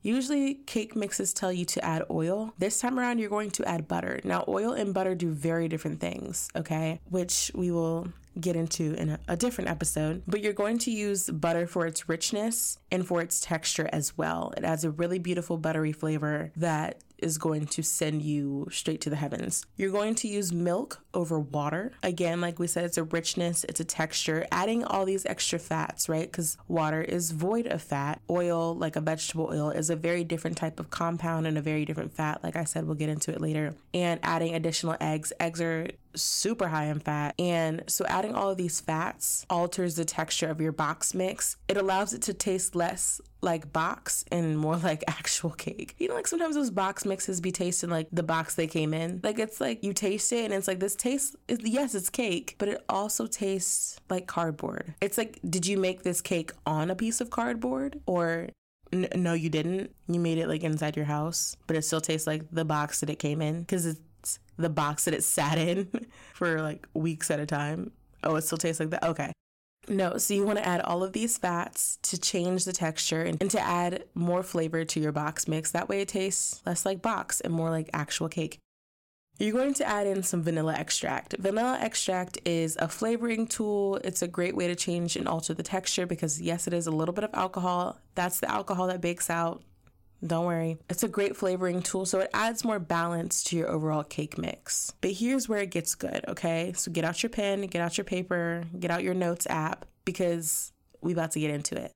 Usually, 0.03 0.55
cake 0.55 0.95
mixes 0.95 1.33
tell 1.33 1.51
you 1.51 1.65
to 1.65 1.85
add 1.85 2.05
oil. 2.11 2.53
This 2.59 2.79
time 2.79 2.99
around, 2.99 3.19
you're 3.19 3.31
going 3.31 3.51
to 3.53 3.65
add 3.65 3.89
butter. 3.89 4.21
Now, 4.23 4.45
oil 4.47 4.73
and 4.73 4.93
butter 4.93 5.15
do 5.15 5.31
very 5.31 5.67
different 5.67 5.99
things, 5.99 6.51
okay? 6.55 7.01
Which 7.09 7.51
we 7.55 7.71
will 7.71 8.09
get 8.39 8.55
into 8.55 8.95
in 8.95 9.11
a, 9.11 9.21
a, 9.29 9.37
different 9.37 9.71
episode. 9.71 10.23
But 10.27 10.43
you're 10.43 10.53
going 10.53 10.79
to 10.81 10.91
use 10.91 11.31
butter 11.31 11.67
for 11.67 11.87
its 11.87 12.09
richness 12.09 12.79
and 12.91 13.07
for 13.07 13.21
its 13.23 13.41
texture 13.41 13.89
as 13.93 14.19
well. 14.19 14.53
It 14.57 14.65
adds 14.65 14.85
a 14.85 14.91
really 14.91 15.19
beautiful 15.19 15.57
buttery 15.57 15.93
flavor 15.93 16.53
that 16.57 16.99
is 17.19 17.39
going 17.39 17.67
to 17.67 17.83
send 17.83 18.23
you 18.23 18.67
straight 18.71 19.01
to 19.03 19.11
the 19.11 19.17
heavens. 19.17 19.65
You're 19.77 19.91
going 19.91 20.15
to 20.17 20.29
use 20.29 20.53
milk 20.53 21.03
over 21.13 21.39
water. 21.39 21.93
Again, 22.03 22.41
like 22.41 22.59
we 22.59 22.67
said, 22.67 22.85
it's 22.85 22.99
a 22.99 23.05
richness, 23.05 23.65
it's 23.65 23.81
a 23.81 23.85
texture, 23.85 24.47
adding 24.51 24.85
all 24.85 25.05
these 25.05 25.25
extra 25.27 25.59
fats, 25.59 26.09
right? 26.09 26.31
Because 26.31 26.57
water 26.69 27.03
is 27.03 27.31
void 27.31 27.67
of 27.67 27.83
fat. 27.83 28.21
Oil, 28.29 28.75
like 28.75 28.97
a 28.97 29.01
vegetable 29.01 29.49
oil, 29.51 29.71
is 29.71 29.91
a 29.91 29.97
very 29.97 30.25
different 30.25 30.57
type 30.57 30.81
of 30.81 30.91
compound 30.91 31.47
and 31.47 31.57
a 31.57 31.63
very 31.63 31.85
different 31.85 32.13
fat. 32.13 32.43
Like 32.43 32.57
I 32.57 32.65
said, 32.65 32.87
we'll 32.87 32.97
get 32.97 33.09
into 33.09 33.33
it 33.33 33.41
later. 33.41 33.75
And 33.93 34.21
adding 34.23 34.55
additional 34.55 34.97
eggs. 35.01 35.33
Eggs 35.41 35.61
are 35.61 35.89
super 36.15 36.69
high 36.69 36.87
in 36.87 37.01
fat. 37.01 37.35
And 37.39 37.85
so 37.87 38.05
adding 38.07 38.35
all 38.35 38.51
of 38.51 38.57
these 38.57 38.81
fats 38.81 39.47
alters 39.51 39.97
the 39.97 40.05
texture 40.05 40.49
of 40.49 40.61
your 40.61 40.73
box 40.73 41.15
mix. 41.15 41.57
It 41.69 41.77
allows 41.77 42.13
it 42.13 42.23
to 42.23 42.35
taste 42.35 42.75
less 42.75 43.21
like 43.45 43.73
box 43.73 44.25
and 44.33 44.59
more 44.59 44.77
like 44.77 45.05
actual 45.09 45.51
cake. 45.51 45.95
You 45.99 46.09
know, 46.09 46.15
like 46.15 46.27
sometimes 46.27 46.57
those 46.57 46.71
box 46.71 47.05
mixes 47.05 47.41
be 47.41 47.53
tasting 47.53 47.91
like 47.91 48.09
the 48.11 48.23
box 48.23 48.55
they 48.55 48.67
came 48.67 48.93
in. 48.93 49.21
Like 49.23 49.39
it's 49.39 49.61
like 49.61 49.85
you 49.85 49.93
taste 49.93 50.33
it 50.33 50.47
and 50.47 50.55
it's 50.55 50.67
like 50.67 50.81
this 50.81 50.97
tastes, 50.97 51.37
yes, 51.49 51.95
it's 51.95 52.11
cake, 52.11 52.57
but 52.59 52.69
it 52.69 52.83
also 52.89 53.27
tastes 53.27 54.01
like 54.11 54.27
cardboard. 54.27 54.95
It's 55.01 55.19
like, 55.19 55.39
did 55.49 55.67
you 55.67 55.79
make 55.79 56.03
this 56.03 56.21
cake 56.21 56.51
on 56.67 56.91
a 56.91 56.97
piece 56.97 57.21
of 57.21 57.31
cardboard 57.31 58.01
or 58.07 58.49
no, 58.93 59.33
you 59.33 59.51
didn't. 59.51 59.95
You 60.09 60.21
made 60.21 60.39
it 60.39 60.49
like 60.49 60.63
inside 60.63 60.97
your 60.97 61.07
house, 61.07 61.57
but 61.67 61.77
it 61.77 61.83
still 61.83 62.01
tastes 62.01 62.27
like 62.27 62.45
the 62.53 62.65
box 62.65 63.01
that 63.01 63.11
it 63.11 63.19
came 63.19 63.43
in 63.43 63.61
because 63.61 63.87
it's 63.87 64.39
the 64.57 64.71
box 64.71 65.05
that 65.05 65.15
it 65.15 65.25
sat 65.25 65.59
in 65.59 65.89
for 66.33 66.63
like 66.63 66.87
weeks 66.95 67.31
at 67.31 67.41
a 67.41 67.47
time. 67.47 67.91
Oh, 68.23 68.37
it 68.37 68.43
still 68.43 68.59
tastes 68.59 68.81
like 68.81 68.91
that. 68.91 69.05
Okay. 69.05 69.33
No, 69.89 70.17
so 70.17 70.35
you 70.35 70.45
want 70.45 70.59
to 70.59 70.67
add 70.67 70.81
all 70.81 71.03
of 71.03 71.13
these 71.13 71.37
fats 71.37 71.99
to 72.03 72.19
change 72.19 72.65
the 72.65 72.73
texture 72.73 73.23
and, 73.23 73.51
to 73.51 73.61
add 73.61 74.05
more 74.15 74.43
flavor 74.43 74.85
to 74.85 75.01
your 75.01 75.13
box 75.13 75.47
mix. 75.47 75.71
That 75.71 75.89
way 75.89 76.01
it 76.01 76.09
tastes 76.09 76.63
less 76.65 76.87
like 76.87 77.03
box 77.03 77.41
and 77.41 77.53
more 77.53 77.71
like 77.71 77.91
actual 77.93 78.29
cake. 78.29 78.59
You're 79.39 79.53
going 79.53 79.75
to 79.75 79.87
add 79.87 80.07
in 80.07 80.23
some 80.23 80.43
vanilla 80.43 80.75
extract. 80.75 81.35
Vanilla 81.39 81.79
extract 81.81 82.39
is 82.45 82.77
a 82.81 82.89
flavoring 82.89 83.47
tool. 83.47 83.97
It's 84.05 84.23
a 84.23 84.29
great 84.29 84.55
way 84.55 84.69
to 84.69 84.77
change 84.77 85.17
and 85.17 85.27
alter 85.27 85.55
the 85.55 85.65
texture 85.65 86.07
because, 86.07 86.41
yes, 86.41 86.69
it 86.69 86.73
is 86.73 86.87
a 86.87 86.93
little 86.93 87.13
bit 87.13 87.25
of 87.25 87.35
alcohol. 87.35 87.99
That's 88.15 88.39
the 88.39 88.51
alcohol 88.51 88.87
that 88.87 89.01
bakes 89.01 89.29
out 89.29 89.63
Don't 90.27 90.47
worry. 90.47 90.79
It's 90.89 91.03
a 91.03 91.09
great 91.09 91.37
flavoring 91.37 91.83
tool, 91.83 92.07
so 92.07 92.21
it 92.21 92.31
adds 92.33 92.65
more 92.65 92.79
balance 92.79 93.45
to 93.45 93.57
your 93.57 93.69
overall 93.69 94.05
cake 94.05 94.39
mix. 94.39 94.93
But 95.01 95.13
here's 95.13 95.49
where 95.49 95.61
it 95.61 95.71
gets 95.71 95.95
good, 95.95 96.25
okay? 96.29 96.73
So 96.75 96.91
get 96.91 97.05
out 97.05 97.23
your 97.23 97.31
pen, 97.31 97.63
get 97.67 97.83
out 97.83 97.99
your 97.99 98.05
paper, 98.05 98.65
get 98.79 98.91
out 98.91 99.03
your 99.03 99.15
notes 99.15 99.47
app 99.51 99.85
because 100.05 100.73
we 101.03 101.13
about 101.13 101.33
to 101.33 101.41
get 101.41 101.51
into 101.51 101.77
it. 101.77 101.93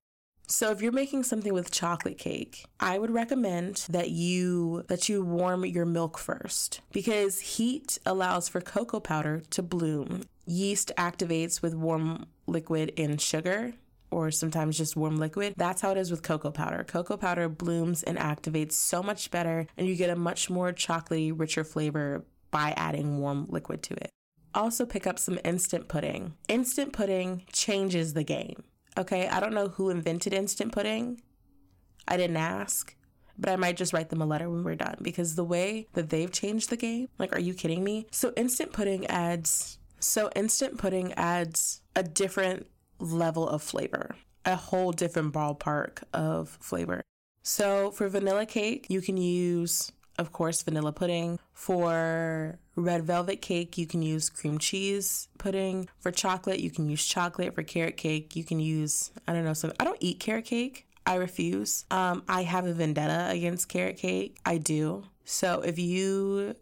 So 0.51 0.71
if 0.71 0.81
you're 0.81 0.93
making 0.93 1.25
something 1.25 1.53
with 1.53 1.71
chocolate 1.71 2.17
cake, 2.17 2.64
I 2.81 2.99
would 2.99 3.11
recommend 3.11 3.85
that 3.91 4.11
you 4.11 4.85
that 4.88 5.09
you 5.09 5.23
warm 5.23 5.67
your 5.67 5.85
milk 5.85 6.17
first 6.17 6.81
because 6.91 7.41
heat 7.41 7.99
allows 8.07 8.49
for 8.49 8.62
cocoa 8.62 8.99
powder 8.99 9.43
to 9.51 9.62
bloom. 9.62 10.23
Yeast 10.47 10.91
activates 10.97 11.61
with 11.61 11.75
warm 11.75 12.27
liquid 12.47 12.95
and 12.97 13.21
sugar 13.21 13.75
or 14.11 14.31
sometimes 14.31 14.77
just 14.79 14.97
warm 14.97 15.16
liquid. 15.16 15.55
That's 15.57 15.81
how 15.81 15.90
it 15.92 15.99
is 15.99 16.11
with 16.11 16.23
cocoa 16.23 16.51
powder. 16.51 16.85
Cocoa 16.85 17.16
powder 17.16 17.49
blooms 17.49 18.03
and 18.03 18.18
activates 18.18 18.73
so 18.73 19.03
much 19.03 19.31
better 19.31 19.66
and 19.77 19.87
you 19.87 19.97
get 19.97 20.11
a 20.11 20.16
much 20.16 20.51
more 20.51 20.73
chocolatey, 20.73 21.33
richer 21.38 21.64
flavor 21.64 22.25
by 22.51 22.73
adding 22.77 23.21
warm 23.21 23.47
liquid 23.49 23.83
to 23.85 23.94
it. 23.94 24.11
Also 24.55 24.87
pick 24.87 25.07
up 25.07 25.18
some 25.18 25.38
instant 25.44 25.88
pudding. 25.88 26.35
Instant 26.49 26.92
pudding 26.92 27.44
changes 27.53 28.14
the 28.14 28.25
game. 28.25 28.64
Okay, 28.97 29.29
I 29.29 29.40
don't 29.40 29.55
know 29.55 29.68
who 29.68 29.90
invented 29.90 30.33
instant 30.33 30.73
pudding. 30.73 31.21
I 32.09 32.16
didn't 32.16 32.38
ask, 32.38 32.97
but 33.38 33.51
I 33.51 33.57
might 33.57 33.77
just 33.77 33.92
write 33.92 34.09
them 34.09 34.23
a 34.23 34.27
letter 34.27 34.51
when 34.51 34.64
we're 34.64 34.75
done 34.75 34.97
because 35.03 35.35
the 35.35 35.44
way 35.44 35.87
that 35.92 36.11
they've 36.11 36.33
changed 36.33 36.71
the 36.71 36.77
game, 36.77 37.09
like, 37.18 37.35
are 37.35 37.40
you 37.40 37.55
kidding 37.55 37.85
me? 37.85 38.07
So, 38.11 38.33
instant 38.37 38.73
pudding 38.73 39.07
adds, 39.07 39.79
so 40.01 40.31
instant 40.35 40.79
pudding 40.79 41.12
adds 41.12 41.83
a 41.94 42.03
different 42.03 42.66
level 42.98 43.48
of 43.48 43.62
flavor, 43.62 44.16
a 44.44 44.56
whole 44.56 44.92
different 44.92 45.32
ballpark 45.32 46.02
of 46.12 46.48
flavor. 46.61 47.02
So, 47.42 47.90
for 47.92 48.08
vanilla 48.08 48.46
cake, 48.46 48.87
you 48.88 49.00
can 49.00 49.16
use 49.16 49.92
of 50.18 50.32
course, 50.32 50.62
vanilla 50.62 50.92
pudding. 50.92 51.38
For 51.52 52.58
red 52.74 53.04
velvet 53.04 53.40
cake, 53.40 53.78
you 53.78 53.87
can 53.87 54.02
use 54.02 54.28
cream 54.28 54.58
cheese 54.58 55.28
pudding. 55.38 55.88
For 56.00 56.11
chocolate, 56.11 56.61
you 56.61 56.70
can 56.70 56.88
use 56.90 57.06
chocolate. 57.06 57.54
For 57.54 57.62
carrot 57.62 57.96
cake, 57.96 58.34
you 58.37 58.44
can 58.44 58.61
use, 58.61 59.12
I 59.26 59.32
don't 59.32 59.44
know, 59.44 59.54
so 59.54 59.72
I 59.78 59.84
don't 59.84 59.96
eat 60.00 60.20
carrot 60.20 60.44
cake. 60.44 60.87
I 61.06 61.14
refuse. 61.14 61.87
Um, 61.90 62.22
I 62.28 62.42
have 62.42 62.66
a 62.66 62.74
vendetta 62.74 63.28
against 63.30 63.68
carrot 63.68 63.96
cake. 63.96 64.37
I 64.44 64.58
do. 64.58 65.04
So 65.24 65.61
if 65.61 65.78
you 65.78 66.54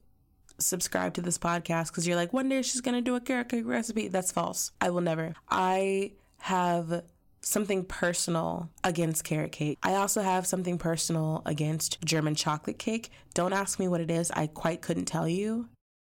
subscribe 0.58 1.14
to 1.14 1.20
this 1.20 1.38
podcast 1.38 1.88
because 1.88 2.06
you're 2.06 2.16
like, 2.16 2.32
one 2.32 2.48
day 2.48 2.62
she's 2.62 2.80
going 2.80 2.94
to 2.94 3.00
do 3.00 3.16
a 3.16 3.20
carrot 3.20 3.48
cake 3.48 3.66
recipe, 3.66 4.08
that's 4.08 4.30
false. 4.30 4.70
I 4.80 4.90
will 4.90 5.00
never. 5.00 5.34
I 5.50 6.12
have 6.46 7.02
something 7.40 7.84
personal 7.84 8.70
against 8.84 9.24
carrot 9.24 9.50
cake. 9.50 9.78
I 9.82 9.94
also 9.96 10.22
have 10.22 10.46
something 10.46 10.78
personal 10.78 11.42
against 11.44 12.00
German 12.04 12.36
chocolate 12.36 12.78
cake. 12.78 13.10
Don't 13.34 13.52
ask 13.52 13.80
me 13.80 13.88
what 13.88 14.00
it 14.00 14.12
is, 14.12 14.30
I 14.30 14.46
quite 14.46 14.80
couldn't 14.80 15.06
tell 15.06 15.28
you. 15.28 15.68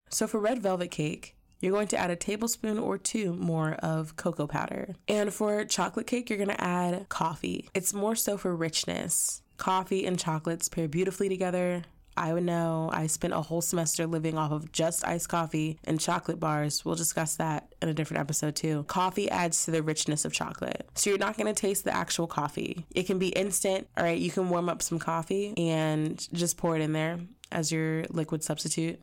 So 0.09 0.27
for 0.27 0.41
red 0.41 0.61
velvet 0.61 0.91
cake, 0.91 1.37
you're 1.61 1.71
going 1.71 1.87
to 1.87 1.97
add 1.97 2.11
a 2.11 2.17
tablespoon 2.17 2.77
or 2.77 2.97
two 2.97 3.33
more 3.35 3.75
of 3.75 4.17
cocoa 4.17 4.47
powder. 4.47 4.95
And 5.07 5.33
for 5.33 5.63
chocolate 5.63 6.07
cake, 6.07 6.29
you're 6.29 6.37
going 6.37 6.49
to 6.49 6.61
add 6.61 7.07
coffee. 7.07 7.69
It's 7.73 7.93
more 7.93 8.15
so 8.17 8.37
for 8.37 8.53
richness. 8.53 9.41
Coffee 9.55 10.05
and 10.05 10.19
chocolates 10.19 10.67
pair 10.67 10.89
beautifully 10.89 11.29
together. 11.29 11.83
I 12.17 12.33
would 12.33 12.43
know. 12.43 12.89
I 12.91 13.07
spent 13.07 13.33
a 13.33 13.41
whole 13.41 13.61
semester 13.61 14.07
living 14.07 14.37
off 14.37 14.51
of 14.51 14.71
just 14.71 15.07
iced 15.07 15.29
coffee 15.29 15.79
and 15.83 15.99
chocolate 15.99 16.39
bars. 16.39 16.83
We'll 16.83 16.95
discuss 16.95 17.35
that 17.35 17.73
in 17.81 17.89
a 17.89 17.93
different 17.93 18.21
episode 18.21 18.55
too. 18.55 18.83
Coffee 18.87 19.29
adds 19.29 19.65
to 19.65 19.71
the 19.71 19.83
richness 19.83 20.25
of 20.25 20.33
chocolate. 20.33 20.89
So 20.95 21.09
you're 21.09 21.19
not 21.19 21.37
going 21.37 21.53
to 21.53 21.59
taste 21.59 21.83
the 21.85 21.95
actual 21.95 22.27
coffee. 22.27 22.85
It 22.93 23.03
can 23.03 23.19
be 23.19 23.29
instant. 23.29 23.87
All 23.97 24.03
right, 24.03 24.17
you 24.17 24.31
can 24.31 24.49
warm 24.49 24.69
up 24.69 24.81
some 24.81 24.99
coffee 24.99 25.53
and 25.57 26.27
just 26.33 26.57
pour 26.57 26.75
it 26.75 26.81
in 26.81 26.93
there 26.93 27.19
as 27.51 27.71
your 27.71 28.05
liquid 28.09 28.43
substitute. 28.43 28.99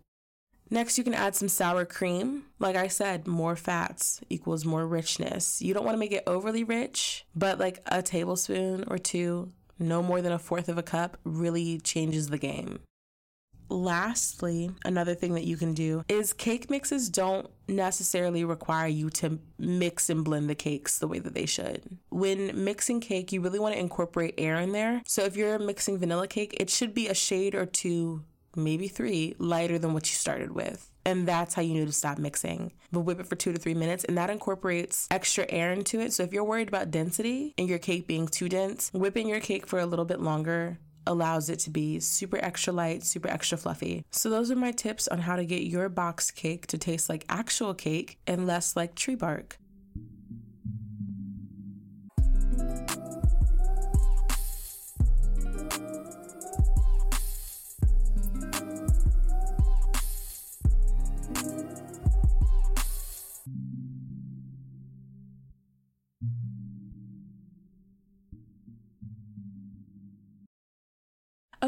Next, 0.70 0.96
you 0.96 1.04
can 1.04 1.14
add 1.14 1.36
some 1.36 1.48
sour 1.48 1.84
cream. 1.84 2.44
Like 2.58 2.74
I 2.74 2.88
said, 2.88 3.26
more 3.26 3.54
fats 3.54 4.20
equals 4.30 4.64
more 4.64 4.86
richness. 4.86 5.60
You 5.60 5.74
don't 5.74 5.84
want 5.84 5.94
to 5.94 6.00
make 6.00 6.12
it 6.12 6.24
overly 6.26 6.64
rich, 6.64 7.24
but 7.36 7.58
like 7.58 7.80
a 7.86 8.02
tablespoon 8.02 8.84
or 8.88 8.98
two, 8.98 9.52
no 9.78 10.02
more 10.02 10.22
than 10.22 10.32
a 10.32 10.38
fourth 10.38 10.68
of 10.68 10.78
a 10.78 10.82
cup, 10.82 11.18
really 11.24 11.78
changes 11.78 12.28
the 12.28 12.38
game. 12.38 12.80
Lastly, 13.68 14.70
another 14.84 15.14
thing 15.14 15.34
that 15.34 15.44
you 15.44 15.56
can 15.56 15.74
do 15.74 16.04
is 16.08 16.32
cake 16.32 16.70
mixes 16.70 17.08
don't 17.08 17.48
necessarily 17.66 18.44
require 18.44 18.86
you 18.86 19.10
to 19.10 19.38
mix 19.58 20.10
and 20.10 20.24
blend 20.24 20.50
the 20.50 20.54
cakes 20.54 20.98
the 20.98 21.08
way 21.08 21.18
that 21.18 21.34
they 21.34 21.46
should. 21.46 21.98
When 22.10 22.64
mixing 22.64 23.00
cake, 23.00 23.32
you 23.32 23.40
really 23.40 23.58
want 23.58 23.74
to 23.74 23.80
incorporate 23.80 24.34
air 24.38 24.56
in 24.56 24.72
there. 24.72 25.02
So 25.06 25.22
if 25.22 25.36
you're 25.36 25.58
mixing 25.58 25.98
vanilla 25.98 26.28
cake, 26.28 26.56
it 26.60 26.70
should 26.70 26.94
be 26.94 27.08
a 27.08 27.14
shade 27.14 27.54
or 27.54 27.66
two, 27.66 28.22
maybe 28.54 28.88
three, 28.88 29.34
lighter 29.38 29.78
than 29.78 29.94
what 29.94 30.10
you 30.10 30.14
started 30.14 30.52
with. 30.52 30.90
And 31.06 31.28
that's 31.28 31.54
how 31.54 31.62
you 31.62 31.74
need 31.74 31.86
to 31.86 31.92
stop 31.92 32.18
mixing. 32.18 32.72
But 32.90 33.00
whip 33.00 33.20
it 33.20 33.26
for 33.26 33.36
two 33.36 33.52
to 33.52 33.58
three 33.58 33.74
minutes, 33.74 34.04
and 34.04 34.16
that 34.16 34.30
incorporates 34.30 35.06
extra 35.10 35.46
air 35.50 35.72
into 35.72 36.00
it. 36.00 36.12
So 36.12 36.22
if 36.22 36.32
you're 36.32 36.44
worried 36.44 36.68
about 36.68 36.90
density 36.90 37.54
and 37.58 37.68
your 37.68 37.78
cake 37.78 38.06
being 38.06 38.26
too 38.26 38.48
dense, 38.48 38.90
whipping 38.94 39.28
your 39.28 39.40
cake 39.40 39.66
for 39.66 39.78
a 39.78 39.86
little 39.86 40.06
bit 40.06 40.20
longer 40.20 40.78
allows 41.06 41.48
it 41.48 41.58
to 41.60 41.70
be 41.70 42.00
super 42.00 42.38
extra 42.38 42.72
light, 42.72 43.04
super 43.04 43.28
extra 43.28 43.58
fluffy. 43.58 44.04
So, 44.10 44.30
those 44.30 44.50
are 44.50 44.56
my 44.56 44.72
tips 44.72 45.08
on 45.08 45.18
how 45.18 45.36
to 45.36 45.44
get 45.44 45.62
your 45.62 45.88
box 45.88 46.30
cake 46.30 46.66
to 46.68 46.78
taste 46.78 47.08
like 47.08 47.24
actual 47.28 47.74
cake 47.74 48.18
and 48.26 48.46
less 48.46 48.76
like 48.76 48.94
tree 48.94 49.14
bark. 49.14 49.58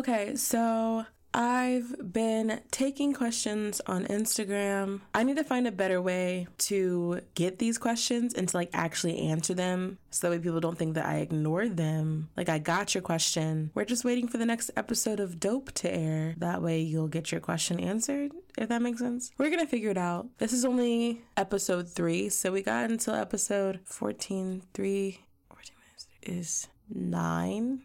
Okay, 0.09 0.37
so 0.37 1.05
I've 1.35 2.13
been 2.13 2.61
taking 2.71 3.13
questions 3.13 3.81
on 3.89 4.05
Instagram. 4.05 5.01
I 5.13 5.25
need 5.25 5.37
to 5.37 5.43
find 5.43 5.67
a 5.67 5.73
better 5.73 6.01
way 6.01 6.47
to 6.59 7.23
get 7.35 7.59
these 7.59 7.77
questions 7.77 8.33
and 8.33 8.49
to 8.49 8.57
like 8.57 8.71
actually 8.73 9.19
answer 9.19 9.53
them 9.53 9.99
so 10.11 10.29
that 10.29 10.37
way 10.37 10.41
people 10.41 10.61
don't 10.61 10.79
think 10.79 10.95
that 10.95 11.07
I 11.07 11.17
ignored 11.17 11.77
them. 11.77 12.29
Like, 12.37 12.49
I 12.49 12.61
got 12.61 12.95
your 12.95 13.03
question. 13.03 13.73
We're 13.75 13.85
just 13.85 14.05
waiting 14.05 14.29
for 14.29 14.39
the 14.39 14.47
next 14.47 14.71
episode 14.77 15.19
of 15.19 15.41
Dope 15.41 15.73
to 15.73 15.93
air. 15.93 16.37
That 16.39 16.63
way 16.63 16.83
you'll 16.83 17.09
get 17.09 17.33
your 17.33 17.41
question 17.41 17.81
answered, 17.81 18.31
if 18.57 18.69
that 18.69 18.83
makes 18.83 19.01
sense. 19.01 19.33
We're 19.39 19.51
gonna 19.51 19.67
figure 19.67 19.91
it 19.91 19.99
out. 19.99 20.29
This 20.39 20.53
is 20.53 20.65
only 20.65 21.23
episode 21.37 21.89
three, 21.89 22.29
so 22.29 22.53
we 22.53 22.63
got 22.63 22.93
until 22.93 23.17
episode 23.17 23.81
14. 23.83 24.63
Three, 24.73 25.25
14 25.49 25.75
minutes 25.81 26.07
is 26.23 26.69
nine. 26.89 27.83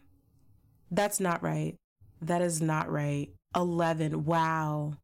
That's 0.92 1.18
not 1.18 1.42
right. 1.42 1.74
That 2.22 2.42
is 2.42 2.62
not 2.62 2.90
right. 2.90 3.28
11. 3.54 4.24
Wow. 4.24 4.94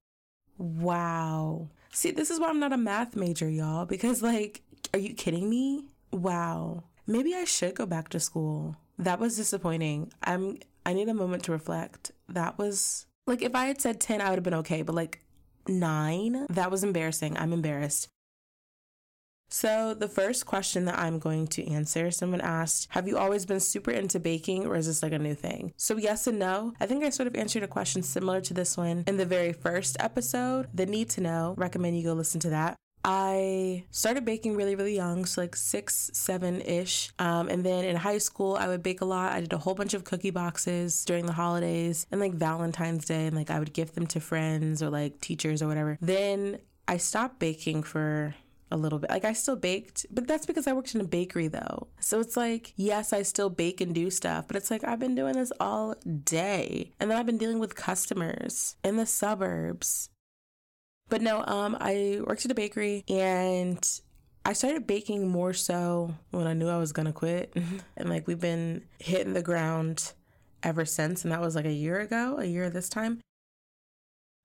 Wow. 0.57 1.69
See, 1.93 2.11
this 2.11 2.31
is 2.31 2.41
why 2.41 2.49
I'm 2.49 2.61
not 2.61 2.73
a 2.73 2.77
math 2.77 3.17
major, 3.17 3.49
y'all, 3.49 3.85
because, 3.85 4.23
like, 4.23 4.63
are 4.93 4.99
you 4.99 5.15
kidding 5.15 5.51
me? 5.51 5.85
Wow. 6.13 6.85
Maybe 7.07 7.35
I 7.35 7.45
should 7.45 7.75
go 7.75 7.87
back 7.87 8.09
to 8.11 8.21
school. 8.21 8.77
That 8.99 9.21
was 9.21 9.37
disappointing. 9.37 10.13
I'm 10.23 10.59
I 10.85 10.93
need 10.93 11.09
a 11.09 11.15
moment 11.15 11.45
to 11.45 11.53
reflect. 11.53 12.13
That 12.29 12.59
was 12.59 13.07
like 13.27 13.43
if 13.43 13.55
I 13.55 13.67
had 13.67 13.81
said 13.81 14.01
10, 14.01 14.21
I 14.21 14.31
would 14.31 14.39
have 14.39 14.45
been 14.45 14.55
okay, 14.55 14.83
but 14.83 14.95
like 14.95 15.21
9, 15.69 16.47
that 16.51 16.71
was 16.71 16.83
embarrassing. 16.83 17.37
I'm 17.37 17.53
embarrassed. 17.53 18.09
So, 19.49 19.95
the 19.95 20.09
first 20.09 20.47
question 20.47 20.85
that 20.85 20.99
I'm 20.99 21.19
going 21.19 21.47
to 21.49 21.67
answer 21.71 22.11
someone 22.11 22.41
asked, 22.41 22.89
Have 22.91 23.09
you 23.09 23.17
always 23.17 23.47
been 23.47 23.61
super 23.61 23.91
into 23.91 24.21
baking 24.21 24.67
or 24.67 24.77
is 24.77 24.87
this 24.87 25.03
like 25.03 25.13
a 25.13 25.19
new 25.19 25.35
thing? 25.35 25.73
So, 25.77 25.97
yes 25.97 26.27
and 26.27 26.39
no. 26.39 26.75
I 26.81 26.87
think 26.87 27.03
I 27.03 27.11
sort 27.11 27.27
of 27.27 27.35
answered 27.35 27.63
a 27.63 27.69
question 27.69 28.03
similar 28.03 28.41
to 28.43 28.55
this 28.55 28.77
one 28.77 29.05
in 29.07 29.17
the 29.17 29.27
very 29.27 29.53
first 29.53 29.97
episode. 30.01 30.69
The 30.75 30.87
need 30.87 31.09
to 31.11 31.21
know, 31.21 31.55
recommend 31.57 31.97
you 31.97 32.05
go 32.05 32.13
listen 32.13 32.41
to 32.41 32.51
that. 32.51 32.77
I 33.05 33.85
started 33.91 34.25
baking 34.25 34.57
really, 34.57 34.75
really 34.75 34.95
young, 34.95 35.25
so 35.25 35.41
like 35.41 35.57
six, 35.57 36.11
seven 36.13 36.61
ish. 36.61 37.11
Um, 37.19 37.49
and 37.49 37.65
then 37.65 37.85
in 37.85 37.97
high 37.97 38.19
school, 38.19 38.57
I 38.57 38.67
would 38.69 38.83
bake 38.83 39.01
a 39.01 39.05
lot. 39.05 39.33
I 39.33 39.41
did 39.41 39.53
a 39.53 39.59
whole 39.59 39.75
bunch 39.75 39.95
of 39.95 40.05
cookie 40.05 40.31
boxes 40.31 41.05
during 41.05 41.25
the 41.25 41.33
holidays 41.33 42.07
and 42.11 42.21
like 42.21 42.35
Valentine's 42.35 43.07
Day, 43.07 43.27
and 43.27 43.37
like 43.37 43.51
I 43.51 43.61
would 43.61 43.73
gift 43.73 43.95
them 43.95 44.07
to 44.09 44.21
friends 44.21 44.83
or 44.83 44.91
like 44.91 45.21
teachers 45.21 45.63
or 45.63 45.69
whatever. 45.69 45.97
Then 46.03 46.59
I 46.87 46.97
stopped 46.97 47.39
baking 47.39 47.85
for 47.85 48.35
a 48.71 48.77
little 48.77 48.99
bit. 48.99 49.11
Like 49.11 49.25
I 49.25 49.33
still 49.33 49.57
baked, 49.57 50.07
but 50.11 50.27
that's 50.27 50.47
because 50.47 50.67
I 50.67 50.73
worked 50.73 50.95
in 50.95 51.01
a 51.01 51.05
bakery 51.05 51.49
though. 51.49 51.89
So 52.01 52.21
it's 52.21 52.37
like, 52.37 52.73
yes, 52.77 53.13
I 53.13 53.23
still 53.23 53.51
bake 53.51 53.81
and 53.81 53.95
do 53.95 54.11
stuff, 54.11 54.47
but 54.47 54.57
it's 54.57 54.71
like 54.71 54.85
I've 54.85 54.99
been 54.99 55.15
doing 55.15 55.35
this 55.35 55.53
all 55.61 55.95
day. 56.25 56.93
And 57.01 57.11
then 57.11 57.19
I've 57.19 57.27
been 57.27 57.39
dealing 57.39 57.59
with 57.59 57.75
customers 57.75 58.77
in 58.85 58.97
the 58.97 59.07
suburbs. 59.07 60.11
But 61.09 61.23
no, 61.23 61.45
um 61.47 61.77
I 61.81 62.21
worked 62.27 62.45
at 62.45 62.51
a 62.51 62.55
bakery 62.55 63.05
and 63.09 63.79
I 64.45 64.53
started 64.53 64.87
baking 64.87 65.29
more 65.29 65.53
so 65.53 66.15
when 66.31 66.47
I 66.47 66.55
knew 66.55 66.69
I 66.69 66.79
was 66.79 66.93
gonna 66.93 67.13
quit. 67.13 67.55
and 67.97 68.09
like 68.09 68.27
we've 68.27 68.41
been 68.41 68.85
hitting 68.99 69.35
the 69.35 69.43
ground 69.43 70.13
ever 70.63 70.85
since, 70.85 71.23
and 71.23 71.33
that 71.33 71.41
was 71.41 71.55
like 71.55 71.65
a 71.65 71.73
year 71.73 72.01
ago, 72.01 72.37
a 72.39 72.45
year 72.45 72.71
this 72.71 72.89
time. 72.89 73.21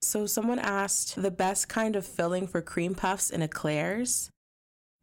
So, 0.06 0.26
someone 0.26 0.60
asked 0.60 1.22
the 1.22 1.32
best 1.32 1.70
kind 1.70 1.96
of 1.96 2.06
filling 2.06 2.48
for 2.48 2.62
cream 2.62 2.96
puffs 2.96 3.30
and 3.30 3.44
eclairs 3.44 4.30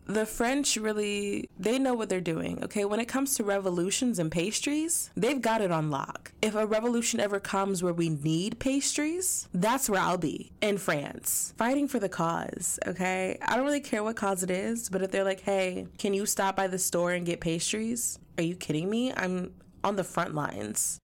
the 0.06 0.26
French 0.26 0.76
really 0.76 1.48
they 1.58 1.78
know 1.78 1.94
what 1.94 2.08
they're 2.08 2.20
doing. 2.20 2.62
Okay, 2.64 2.84
when 2.84 3.00
it 3.00 3.06
comes 3.06 3.34
to 3.36 3.44
revolutions 3.44 4.18
and 4.18 4.30
pastries, 4.30 5.10
they've 5.16 5.40
got 5.40 5.60
it 5.60 5.70
on 5.70 5.90
lock. 5.90 6.32
If 6.42 6.54
a 6.54 6.66
revolution 6.66 7.20
ever 7.20 7.38
comes 7.38 7.82
where 7.82 7.92
we 7.92 8.08
need 8.08 8.58
pastries, 8.58 9.48
that's 9.54 9.88
where 9.88 10.00
I'll 10.00 10.18
be 10.18 10.52
in 10.60 10.78
France, 10.78 11.54
fighting 11.56 11.86
for 11.86 11.98
the 11.98 12.08
cause. 12.08 12.78
Okay, 12.86 13.38
I 13.42 13.56
don't 13.56 13.64
really 13.64 13.80
care 13.80 14.02
what 14.02 14.16
cause 14.16 14.42
it 14.42 14.50
is, 14.50 14.88
but 14.88 15.02
if 15.02 15.10
they're 15.10 15.24
like, 15.24 15.40
"Hey, 15.40 15.86
can 15.98 16.14
you 16.14 16.26
stop 16.26 16.56
by 16.56 16.66
the 16.66 16.78
store 16.78 17.12
and 17.12 17.26
get 17.26 17.40
pastries?" 17.40 18.18
Are 18.38 18.44
you 18.44 18.56
kidding 18.56 18.88
me? 18.88 19.12
I'm 19.12 19.52
on 19.84 19.96
the 19.96 20.04
front 20.04 20.34
lines. 20.34 20.98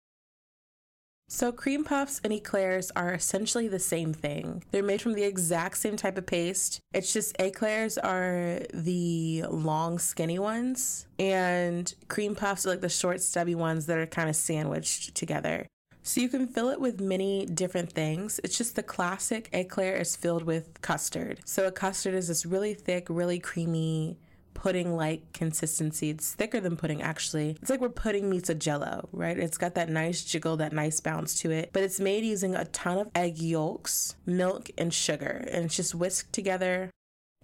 So, 1.35 1.51
cream 1.51 1.83
puffs 1.83 2.21
and 2.23 2.31
eclairs 2.31 2.93
are 2.95 3.15
essentially 3.15 3.67
the 3.67 3.79
same 3.79 4.13
thing. 4.13 4.63
They're 4.71 4.83
made 4.83 5.01
from 5.01 5.15
the 5.15 5.23
exact 5.23 5.79
same 5.79 5.97
type 5.97 6.19
of 6.19 6.27
paste. 6.27 6.79
It's 6.93 7.11
just 7.11 7.35
eclairs 7.41 7.97
are 7.97 8.61
the 8.75 9.47
long, 9.49 9.99
skinny 9.99 10.39
ones, 10.39 11.07
and 11.19 11.93
cream 12.09 12.35
puffs 12.35 12.67
are 12.67 12.69
like 12.69 12.83
the 12.83 12.91
short, 12.91 13.23
stubby 13.23 13.55
ones 13.55 13.87
that 13.87 13.97
are 13.97 14.07
kind 14.07 14.29
of 14.29 14.37
sandwiched 14.37 15.15
together. 15.15 15.67
So 16.03 16.21
you 16.21 16.29
can 16.29 16.49
fill 16.49 16.69
it 16.69 16.81
with 16.81 17.01
many 17.01 17.47
different 17.47 17.91
things. 17.91 18.39
It's 18.45 18.59
just 18.59 18.77
the 18.77 18.83
classic 18.83 19.49
eclair 19.55 19.97
is 19.97 20.15
filled 20.15 20.43
with 20.43 20.83
custard. 20.83 21.41
So 21.47 21.67
a 21.67 21.73
custard 21.73 22.13
is 22.13 22.29
this 22.29 22.45
really 22.45 22.75
thick, 22.75 23.07
really 23.09 23.39
creamy 23.39 24.19
pudding 24.55 24.97
like 24.97 25.33
consistency. 25.33 26.11
It's 26.11 26.35
thicker 26.35 26.61
than 26.61 26.77
pudding, 26.77 27.03
actually. 27.03 27.57
It's 27.61 27.71
like 27.71 27.81
we're 27.81 27.89
pudding 27.89 28.31
meets 28.31 28.51
a 28.51 28.55
jello, 28.55 29.09
right? 29.13 29.39
It's 29.39 29.59
got 29.59 29.75
that 29.75 29.89
nice 29.89 30.25
jiggle, 30.25 30.57
that 30.59 30.73
nice 30.73 31.01
bounce 31.01 31.39
to 31.41 31.51
it, 31.51 31.71
but 31.73 31.83
it's 31.83 32.01
made 32.01 32.25
using 32.25 32.55
a 32.55 32.65
ton 32.67 32.99
of 32.99 33.11
egg 33.15 33.39
yolks, 33.39 34.17
milk, 34.27 34.71
and 34.79 34.93
sugar, 34.93 35.45
and 35.51 35.65
it's 35.65 35.77
just 35.77 35.95
whisked 35.95 36.33
together. 36.33 36.91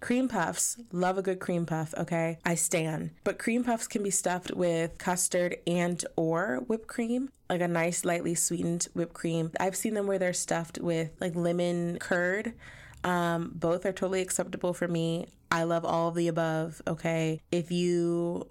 Cream 0.01 0.29
puffs, 0.29 0.77
love 0.93 1.17
a 1.17 1.21
good 1.21 1.39
cream 1.39 1.65
puff, 1.65 1.93
okay? 1.97 2.37
I 2.45 2.55
stand. 2.55 3.11
But 3.25 3.37
cream 3.37 3.65
puffs 3.65 3.85
can 3.85 4.01
be 4.01 4.11
stuffed 4.11 4.53
with 4.55 4.97
custard 4.97 5.57
and 5.67 6.03
or 6.15 6.63
whipped 6.67 6.87
cream, 6.87 7.29
like 7.49 7.59
a 7.59 7.67
nice 7.67 8.05
lightly 8.05 8.33
sweetened 8.33 8.87
whipped 8.93 9.13
cream. 9.13 9.51
I've 9.59 9.75
seen 9.75 9.95
them 9.95 10.07
where 10.07 10.17
they're 10.17 10.31
stuffed 10.31 10.77
with 10.79 11.11
like 11.19 11.35
lemon 11.35 11.97
curd 11.99 12.53
um, 13.03 13.51
both 13.55 13.85
are 13.85 13.91
totally 13.91 14.21
acceptable 14.21 14.73
for 14.73 14.87
me. 14.87 15.27
I 15.51 15.63
love 15.63 15.85
all 15.85 16.09
of 16.09 16.15
the 16.15 16.27
above. 16.27 16.81
Okay. 16.87 17.41
If 17.51 17.71
you 17.71 18.49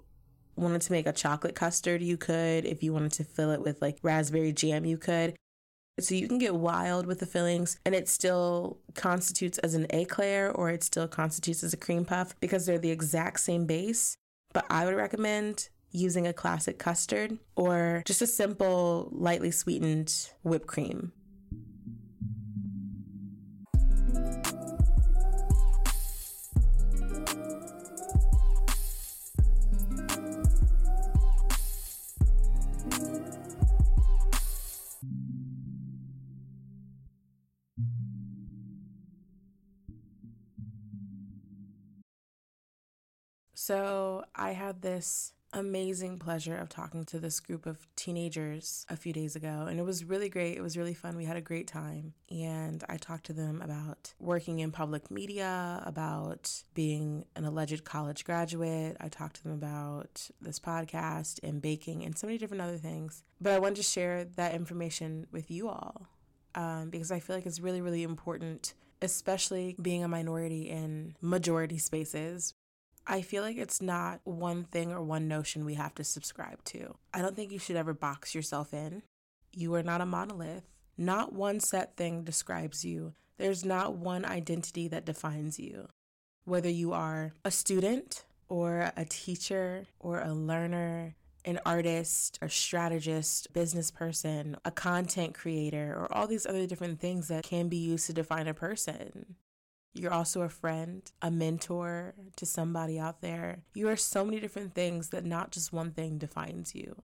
wanted 0.55 0.81
to 0.81 0.91
make 0.91 1.07
a 1.07 1.13
chocolate 1.13 1.55
custard, 1.55 2.01
you 2.01 2.17
could. 2.17 2.65
If 2.65 2.83
you 2.83 2.93
wanted 2.93 3.13
to 3.13 3.23
fill 3.23 3.51
it 3.51 3.61
with 3.61 3.81
like 3.81 3.99
raspberry 4.01 4.51
jam, 4.51 4.85
you 4.85 4.97
could. 4.97 5.35
So 5.99 6.15
you 6.15 6.27
can 6.27 6.37
get 6.37 6.55
wild 6.55 7.05
with 7.05 7.19
the 7.19 7.25
fillings 7.25 7.77
and 7.85 7.93
it 7.93 8.07
still 8.07 8.77
constitutes 8.95 9.57
as 9.57 9.73
an 9.73 9.85
eclair 9.89 10.51
or 10.51 10.69
it 10.69 10.83
still 10.83 11.07
constitutes 11.07 11.63
as 11.63 11.73
a 11.73 11.77
cream 11.77 12.05
puff 12.05 12.39
because 12.39 12.65
they're 12.65 12.79
the 12.79 12.91
exact 12.91 13.41
same 13.41 13.65
base. 13.65 14.15
But 14.53 14.65
I 14.69 14.85
would 14.85 14.95
recommend 14.95 15.69
using 15.91 16.25
a 16.25 16.33
classic 16.33 16.79
custard 16.79 17.37
or 17.55 18.03
just 18.05 18.21
a 18.21 18.27
simple, 18.27 19.09
lightly 19.11 19.51
sweetened 19.51 20.31
whipped 20.43 20.67
cream. 20.67 21.11
So 43.69 44.23
I 44.33 44.53
had 44.53 44.81
this 44.81 45.31
amazing 45.53 46.17
pleasure 46.17 46.57
of 46.57 46.69
talking 46.69 47.05
to 47.05 47.19
this 47.19 47.39
group 47.39 47.67
of 47.67 47.85
teenagers 47.95 48.83
a 48.89 48.95
few 48.95 49.13
days 49.13 49.35
ago 49.35 49.67
and 49.69 49.79
it 49.79 49.83
was 49.83 50.03
really 50.03 50.27
great. 50.27 50.57
It 50.57 50.61
was 50.61 50.75
really 50.75 50.95
fun. 50.95 51.15
We 51.15 51.25
had 51.25 51.37
a 51.37 51.41
great 51.41 51.67
time. 51.67 52.15
And 52.31 52.83
i 52.89 52.97
talked 52.97 53.27
to 53.27 53.33
them 53.33 53.61
about 53.61 54.15
working 54.19 54.57
in 54.57 54.71
public 54.71 55.11
media 55.11 55.83
about 55.85 56.63
being 56.73 57.25
an 57.35 57.45
alleged 57.45 57.83
college 57.83 58.25
graduate. 58.25 58.97
I 58.99 59.07
talked 59.07 59.35
to 59.35 59.43
them 59.43 59.53
about 59.53 60.31
this 60.41 60.59
podcast 60.59 61.39
and 61.43 61.61
baking 61.61 62.03
and 62.03 62.17
so 62.17 62.25
many 62.25 62.39
different 62.39 62.63
other 62.63 62.77
things. 62.77 63.21
But 63.39 63.53
i 63.53 63.59
wanted 63.59 63.75
to 63.75 63.83
share 63.83 64.25
that 64.25 64.55
information 64.55 65.27
with 65.31 65.51
you 65.51 65.69
all 65.69 66.07
um, 66.55 66.89
because 66.89 67.11
i 67.11 67.19
feel 67.19 67.35
like 67.35 67.45
it's 67.45 67.59
really 67.59 67.81
really 67.81 68.01
important 68.01 68.73
especially 69.01 69.75
being 69.79 70.03
a 70.03 70.07
minority 70.07 70.69
in 70.69 71.15
majority 71.21 71.77
spaces 71.77 72.55
I 73.11 73.23
feel 73.23 73.41
like 73.41 73.57
it's 73.57 73.81
not 73.81 74.21
one 74.23 74.65
thing 74.65 74.91
or 74.91 75.01
one 75.01 75.27
notion 75.27 75.65
we 75.65 75.73
have 75.73 75.95
to 75.95 76.03
subscribe 76.03 76.63
to. 76.65 76.93
I 77.11 77.23
don't 77.23 77.35
think 77.35 77.51
you 77.51 77.57
should 77.57 77.75
ever 77.75 77.95
box 77.95 78.35
yourself 78.35 78.71
in. 78.71 79.01
You 79.51 79.73
are 79.73 79.81
not 79.81 79.99
a 79.99 80.05
monolith. 80.05 80.63
Not 80.95 81.33
one 81.33 81.59
set 81.59 81.97
thing 81.97 82.23
describes 82.23 82.85
you. 82.85 83.13
There's 83.39 83.65
not 83.65 83.95
one 83.95 84.25
identity 84.25 84.87
that 84.89 85.05
defines 85.05 85.59
you. 85.59 85.87
Whether 86.45 86.69
you 86.69 86.93
are 86.93 87.33
a 87.43 87.49
student 87.49 88.25
or 88.47 88.91
a 88.95 89.05
teacher 89.05 89.87
or 89.99 90.19
a 90.19 90.31
learner, 90.31 91.15
an 91.45 91.59
artist, 91.65 92.37
a 92.43 92.49
strategist, 92.49 93.51
business 93.53 93.89
person, 93.89 94.55
a 94.63 94.71
content 94.71 95.33
creator, 95.33 95.95
or 95.97 96.13
all 96.13 96.27
these 96.27 96.45
other 96.45 96.67
different 96.67 96.99
things 96.99 97.27
that 97.29 97.43
can 97.43 97.69
be 97.69 97.77
used 97.77 98.05
to 98.05 98.13
define 98.13 98.47
a 98.47 98.53
person. 98.53 99.35
You're 99.93 100.13
also 100.13 100.41
a 100.41 100.49
friend, 100.49 101.01
a 101.21 101.31
mentor 101.31 102.13
to 102.35 102.45
somebody 102.45 102.99
out 102.99 103.21
there. 103.21 103.63
You 103.73 103.89
are 103.89 103.95
so 103.95 104.23
many 104.23 104.39
different 104.39 104.75
things 104.75 105.09
that 105.09 105.25
not 105.25 105.51
just 105.51 105.73
one 105.73 105.91
thing 105.91 106.17
defines 106.17 106.75
you. 106.75 107.01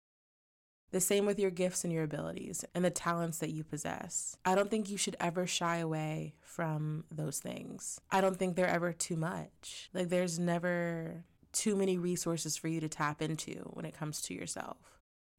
The 0.91 1.01
same 1.01 1.25
with 1.25 1.39
your 1.39 1.51
gifts 1.51 1.83
and 1.83 1.91
your 1.91 2.03
abilities 2.03 2.63
and 2.73 2.85
the 2.85 2.89
talents 2.89 3.39
that 3.39 3.49
you 3.49 3.63
possess. 3.63 4.37
I 4.45 4.55
don't 4.55 4.69
think 4.69 4.89
you 4.89 4.97
should 4.97 5.17
ever 5.19 5.45
shy 5.45 5.77
away 5.77 6.35
from 6.41 7.03
those 7.11 7.39
things. 7.39 7.99
I 8.11 8.21
don't 8.21 8.37
think 8.37 8.55
they're 8.55 8.67
ever 8.67 8.93
too 8.93 9.17
much. 9.17 9.89
Like, 9.93 10.09
there's 10.09 10.39
never 10.39 11.25
too 11.51 11.75
many 11.75 11.97
resources 11.97 12.55
for 12.55 12.67
you 12.67 12.79
to 12.79 12.87
tap 12.87 13.21
into 13.21 13.69
when 13.73 13.85
it 13.85 13.97
comes 13.97 14.21
to 14.21 14.33
yourself. 14.33 14.77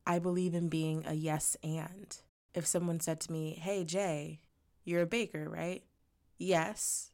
I 0.07 0.19
believe 0.19 0.55
in 0.55 0.69
being 0.69 1.05
a 1.07 1.15
yes 1.15 1.57
and. 1.63 2.17
If 2.55 2.67
someone 2.67 3.01
said 3.01 3.21
to 3.21 3.33
me, 3.33 3.59
Hey, 3.61 3.85
Jay, 3.85 4.41
you're 4.85 5.03
a 5.03 5.07
baker, 5.07 5.49
right? 5.49 5.85
Yes. 6.39 7.13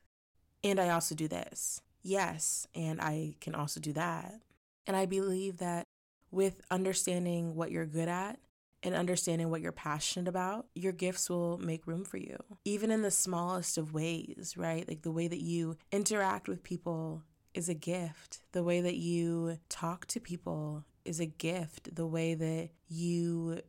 And 0.65 0.81
I 0.81 0.91
also 0.91 1.15
do 1.15 1.29
this. 1.29 1.83
Yes. 2.03 2.67
And 2.75 3.01
I 3.01 3.35
can 3.41 3.55
also 3.55 3.81
do 3.81 3.93
that. 3.95 4.41
And 4.87 4.97
I 4.97 5.07
believe 5.07 5.59
that 5.59 5.87
with 6.31 6.61
understanding 6.71 7.55
what 7.55 7.71
you're 7.71 7.87
good 7.87 8.09
at 8.09 8.39
and 8.83 8.95
understanding 8.95 9.51
what 9.51 9.61
you're 9.61 9.71
passionate 9.71 10.29
about, 10.29 10.67
your 10.75 10.93
gifts 10.93 11.31
will 11.31 11.59
make 11.59 11.87
room 11.87 12.05
for 12.05 12.17
you, 12.17 12.37
even 12.65 12.91
in 12.91 13.03
the 13.03 13.11
smallest 13.11 13.79
of 13.79 13.95
ways, 13.95 14.55
right? 14.57 14.89
Like 14.89 15.03
the 15.03 15.13
way 15.13 15.29
that 15.29 15.41
you 15.41 15.77
interact 15.93 16.49
with 16.49 16.65
people 16.65 17.23
is 17.55 17.69
a 17.69 17.75
gift. 17.75 18.43
The 18.53 18.65
way 18.65 18.81
that 18.81 18.97
you 18.97 19.59
talk 19.69 20.07
to 20.07 20.21
people 20.21 20.85
is 21.05 21.21
a 21.21 21.27
gift. 21.27 21.95
The 21.95 22.07
way 22.07 22.35
that 22.35 22.71
you 22.89 23.61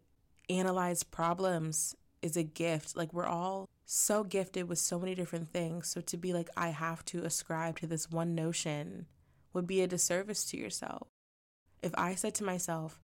analyze 0.49 1.03
problems 1.03 1.95
is 2.21 2.38
a 2.38 2.43
gift. 2.43 2.95
Like 2.95 3.13
we're 3.13 3.27
all 3.27 3.69
so 3.93 4.23
gifted 4.23 4.67
with 4.67 4.79
so 4.79 4.99
many 4.99 5.13
different 5.13 5.49
things. 5.49 5.88
So 5.88 6.01
to 6.01 6.17
be 6.17 6.34
like, 6.34 6.49
I 6.58 6.69
have 6.69 7.06
to 7.06 7.23
ascribe 7.23 7.79
to 7.79 7.88
this 7.88 8.10
one 8.10 8.34
notion 8.34 9.06
would 9.53 9.67
be 9.67 9.82
a 9.82 9.88
disservice 9.88 10.45
to 10.45 10.58
yourself. 10.58 11.08
If 11.82 11.91
I 11.95 12.15
said 12.15 12.34
to 12.36 12.43
myself, 12.43 12.99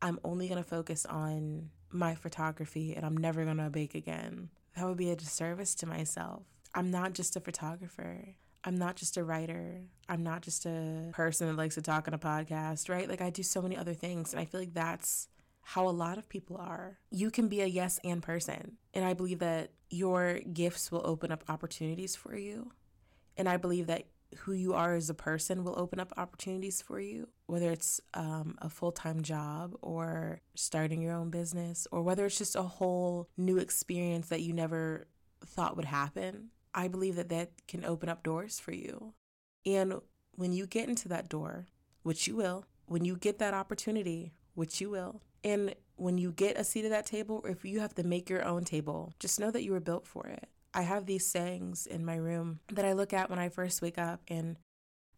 I'm 0.00 0.18
only 0.24 0.48
going 0.48 0.62
to 0.62 0.68
focus 0.68 1.04
on 1.04 1.70
my 1.90 2.14
photography 2.14 2.94
and 2.94 3.04
I'm 3.04 3.16
never 3.16 3.44
going 3.44 3.58
to 3.58 3.68
bake 3.68 3.94
again, 3.94 4.48
that 4.76 4.86
would 4.86 4.96
be 4.96 5.10
a 5.10 5.16
disservice 5.16 5.74
to 5.76 5.86
myself. 5.86 6.44
I'm 6.74 6.90
not 6.90 7.12
just 7.12 7.36
a 7.36 7.40
photographer. 7.40 8.36
I'm 8.64 8.76
not 8.76 8.96
just 8.96 9.18
a 9.18 9.24
writer. 9.24 9.82
I'm 10.08 10.22
not 10.22 10.40
just 10.40 10.64
a 10.64 11.10
person 11.12 11.48
that 11.48 11.56
likes 11.56 11.74
to 11.74 11.82
talk 11.82 12.08
on 12.08 12.14
a 12.14 12.18
podcast, 12.18 12.88
right? 12.88 13.08
Like 13.08 13.20
I 13.20 13.28
do 13.28 13.42
so 13.42 13.60
many 13.60 13.76
other 13.76 13.94
things. 13.94 14.32
And 14.32 14.40
I 14.40 14.46
feel 14.46 14.60
like 14.60 14.74
that's 14.74 15.28
how 15.62 15.88
a 15.88 15.90
lot 15.90 16.18
of 16.18 16.28
people 16.28 16.56
are. 16.56 16.98
You 17.10 17.30
can 17.30 17.48
be 17.48 17.60
a 17.60 17.66
yes 17.66 17.98
and 18.04 18.22
person. 18.22 18.78
And 18.94 19.04
I 19.04 19.14
believe 19.14 19.38
that 19.40 19.70
your 19.88 20.40
gifts 20.52 20.90
will 20.90 21.02
open 21.04 21.30
up 21.30 21.44
opportunities 21.48 22.16
for 22.16 22.36
you. 22.36 22.72
And 23.36 23.48
I 23.48 23.56
believe 23.56 23.86
that 23.86 24.06
who 24.38 24.52
you 24.52 24.74
are 24.74 24.94
as 24.94 25.10
a 25.10 25.14
person 25.14 25.64
will 25.64 25.78
open 25.78 25.98
up 25.98 26.12
opportunities 26.16 26.80
for 26.80 27.00
you, 27.00 27.28
whether 27.46 27.70
it's 27.70 28.00
um, 28.14 28.56
a 28.58 28.68
full 28.68 28.92
time 28.92 29.22
job 29.22 29.74
or 29.82 30.40
starting 30.54 31.02
your 31.02 31.14
own 31.14 31.30
business, 31.30 31.86
or 31.90 32.02
whether 32.02 32.26
it's 32.26 32.38
just 32.38 32.56
a 32.56 32.62
whole 32.62 33.28
new 33.36 33.58
experience 33.58 34.28
that 34.28 34.42
you 34.42 34.52
never 34.52 35.06
thought 35.44 35.76
would 35.76 35.86
happen. 35.86 36.50
I 36.74 36.88
believe 36.88 37.16
that 37.16 37.30
that 37.30 37.50
can 37.66 37.84
open 37.84 38.08
up 38.08 38.22
doors 38.22 38.60
for 38.60 38.72
you. 38.72 39.14
And 39.66 39.94
when 40.36 40.52
you 40.52 40.66
get 40.66 40.88
into 40.88 41.08
that 41.08 41.28
door, 41.28 41.66
which 42.02 42.26
you 42.26 42.36
will, 42.36 42.64
when 42.86 43.04
you 43.04 43.16
get 43.16 43.38
that 43.38 43.54
opportunity, 43.54 44.32
which 44.54 44.80
you 44.80 44.90
will, 44.90 45.22
and 45.44 45.74
when 45.96 46.18
you 46.18 46.32
get 46.32 46.58
a 46.58 46.64
seat 46.64 46.84
at 46.84 46.90
that 46.90 47.06
table, 47.06 47.40
or 47.44 47.50
if 47.50 47.64
you 47.64 47.80
have 47.80 47.94
to 47.94 48.02
make 48.02 48.30
your 48.30 48.44
own 48.44 48.64
table, 48.64 49.12
just 49.18 49.38
know 49.38 49.50
that 49.50 49.62
you 49.62 49.72
were 49.72 49.80
built 49.80 50.06
for 50.06 50.26
it. 50.26 50.48
I 50.72 50.82
have 50.82 51.06
these 51.06 51.26
sayings 51.26 51.86
in 51.86 52.04
my 52.04 52.16
room 52.16 52.60
that 52.72 52.84
I 52.84 52.92
look 52.92 53.12
at 53.12 53.28
when 53.28 53.38
I 53.38 53.48
first 53.48 53.82
wake 53.82 53.98
up, 53.98 54.22
and 54.28 54.56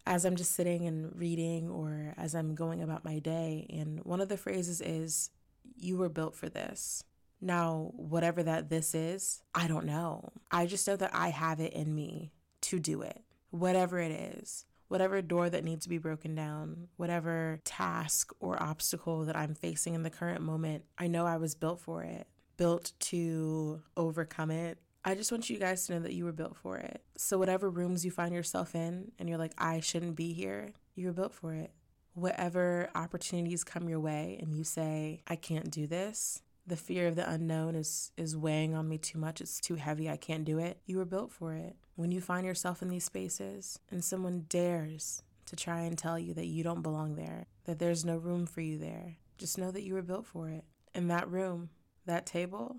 as 0.07 0.25
I'm 0.25 0.37
just 0.37 0.53
sitting 0.53 0.87
and 0.87 1.15
reading, 1.15 1.71
or 1.71 2.15
as 2.17 2.35
I'm 2.35 2.55
going 2.55 2.83
about 2.83 3.05
my 3.05 3.19
day. 3.19 3.67
And 3.71 4.01
one 4.01 4.21
of 4.21 4.29
the 4.29 4.37
phrases 4.37 4.81
is, 4.81 5.31
You 5.77 5.97
were 5.97 6.09
built 6.09 6.35
for 6.35 6.49
this. 6.49 7.05
Now, 7.41 7.93
whatever 7.97 8.43
that 8.43 8.69
this 8.69 8.95
is, 8.95 9.43
I 9.55 9.67
don't 9.67 9.87
know. 9.87 10.31
I 10.51 10.67
just 10.67 10.87
know 10.87 10.97
that 10.97 11.15
I 11.15 11.29
have 11.29 11.61
it 11.61 11.73
in 11.73 11.95
me 11.95 12.33
to 12.63 12.79
do 12.79 13.03
it, 13.03 13.23
whatever 13.51 13.99
it 13.99 14.13
is 14.13 14.65
whatever 14.93 15.23
door 15.23 15.49
that 15.49 15.65
needs 15.65 15.85
to 15.85 15.89
be 15.89 15.97
broken 15.97 16.35
down, 16.35 16.87
whatever 16.99 17.59
task 17.65 18.31
or 18.41 18.63
obstacle 18.63 19.25
that 19.25 19.35
I'm 19.35 19.55
facing 19.55 19.95
in 19.95 20.03
the 20.03 20.11
current 20.11 20.43
moment, 20.43 20.85
I 20.99 21.07
know 21.07 21.25
I 21.25 21.39
was 21.39 21.55
built 21.55 21.81
for 21.81 22.03
it, 22.03 22.27
built 22.59 22.93
to 23.01 23.81
overcome 23.97 24.51
it. 24.51 24.77
I 25.03 25.15
just 25.15 25.33
want 25.33 25.49
you 25.49 25.59
guys 25.59 25.87
to 25.87 25.95
know 25.95 26.01
that 26.01 26.13
you 26.13 26.27
were 26.27 26.33
built 26.33 26.59
for 26.59 26.77
it. 26.77 27.03
So, 27.17 27.39
whatever 27.39 27.71
rooms 27.71 28.05
you 28.05 28.11
find 28.11 28.35
yourself 28.35 28.75
in 28.75 29.13
and 29.19 29.31
you're 29.31 29.39
like, 29.39 29.55
I 29.57 29.81
shouldn't 29.81 30.15
be 30.15 30.35
here, 30.35 30.75
you 30.95 31.07
were 31.07 31.15
built 31.15 31.33
for 31.33 31.55
it. 31.55 31.73
Whatever 32.13 32.91
opportunities 32.95 33.65
come 33.65 33.89
your 33.89 33.99
way 33.99 34.39
and 34.43 34.55
you 34.55 34.63
say, 34.63 35.23
I 35.27 35.37
can't 35.37 35.71
do 35.71 35.87
this, 35.87 36.43
the 36.67 36.77
fear 36.77 37.09
of 37.09 37.17
the 37.17 37.29
unknown 37.29 37.77
is 37.77 38.13
is 38.19 38.37
weighing 38.37 38.75
on 38.75 38.89
me 38.89 38.99
too 38.99 39.19
much 39.19 39.41
it's 39.41 39.59
too 39.61 39.75
heavy 39.75 40.09
i 40.09 40.17
can't 40.17 40.45
do 40.45 40.59
it 40.59 40.79
you 40.87 40.97
were 40.97 41.05
built 41.05 41.33
for 41.33 41.55
it 41.55 41.75
when 41.95 42.11
you 42.11 42.21
find 42.21 42.47
yourself 42.47 42.83
in 42.83 42.89
these 42.89 43.05
spaces 43.05 43.79
and 43.91 44.05
someone 44.05 44.47
dares 44.49 45.23
to 45.47 45.57
try 45.57 45.81
and 45.81 45.99
tell 45.99 46.19
you 46.19 46.33
that 46.35 46.47
you 46.47 46.63
don't 46.63 46.83
belong 46.83 47.15
there 47.15 47.47
that 47.65 47.79
there's 47.79 48.05
no 48.05 48.17
room 48.17 48.47
for 48.47 48.61
you 48.61 48.79
there 48.79 49.17
just 49.39 49.59
know 49.59 49.71
that 49.71 49.83
you 49.83 49.95
were 49.95 50.03
built 50.03 50.27
for 50.27 50.49
it 50.49 50.65
and 50.95 51.11
that 51.11 51.31
room 51.31 51.69
that 52.07 52.27
table 52.27 52.77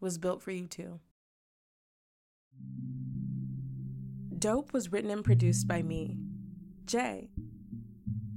was 0.00 0.18
built 0.18 0.42
for 0.42 0.50
you 0.50 0.66
too 0.66 1.00
dope 4.38 4.72
was 4.72 4.92
written 4.92 5.10
and 5.10 5.24
produced 5.24 5.66
by 5.66 5.82
me 5.82 6.18
jay 6.84 7.30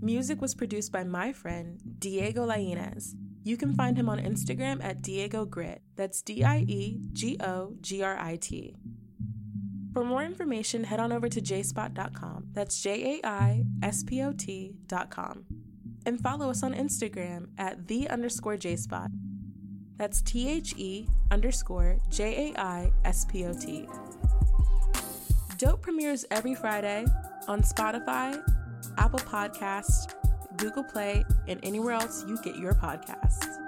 music 0.01 0.41
was 0.41 0.55
produced 0.55 0.91
by 0.91 1.03
my 1.03 1.31
friend 1.31 1.79
diego 1.99 2.45
lainez 2.45 3.15
you 3.43 3.57
can 3.57 3.73
find 3.73 3.97
him 3.97 4.07
on 4.07 4.19
Instagram 4.19 4.83
at 4.83 5.01
Diego 5.01 5.45
Grit. 5.45 5.81
That's 5.95 6.21
D 6.21 6.43
I 6.43 6.59
E 6.59 6.99
G 7.11 7.37
O 7.39 7.73
G 7.81 8.03
R 8.03 8.15
I 8.19 8.35
T. 8.35 8.77
For 9.93 10.05
more 10.05 10.23
information, 10.23 10.85
head 10.85 10.99
on 10.99 11.11
over 11.11 11.27
to 11.27 11.41
jaispot.com. 11.41 12.47
That's 12.53 12.81
J 12.81 13.19
A 13.21 13.27
I 13.27 13.65
S 13.83 14.03
P 14.03 14.21
O 14.23 14.31
T.com. 14.31 15.45
And 16.05 16.19
follow 16.19 16.49
us 16.49 16.63
on 16.63 16.73
Instagram 16.73 17.49
at 17.57 17.87
the 17.87 18.09
underscore 18.09 18.55
jaispot. 18.55 19.09
That's 19.97 20.21
T 20.21 20.49
H 20.49 20.73
E 20.77 21.07
underscore 21.29 21.99
J 22.09 22.53
A 22.55 22.59
I 22.59 22.93
S 23.05 23.25
P 23.25 23.45
O 23.45 23.53
T. 23.53 23.87
Dope 25.57 25.81
premieres 25.81 26.25
every 26.31 26.55
Friday 26.55 27.05
on 27.47 27.61
Spotify, 27.61 28.41
Apple 28.97 29.19
Podcasts, 29.19 30.11
Google 30.57 30.83
Play, 30.83 31.23
and 31.47 31.59
anywhere 31.61 31.93
else 31.93 32.25
you 32.27 32.41
get 32.41 32.55
your 32.55 32.73
podcasts. 32.73 33.60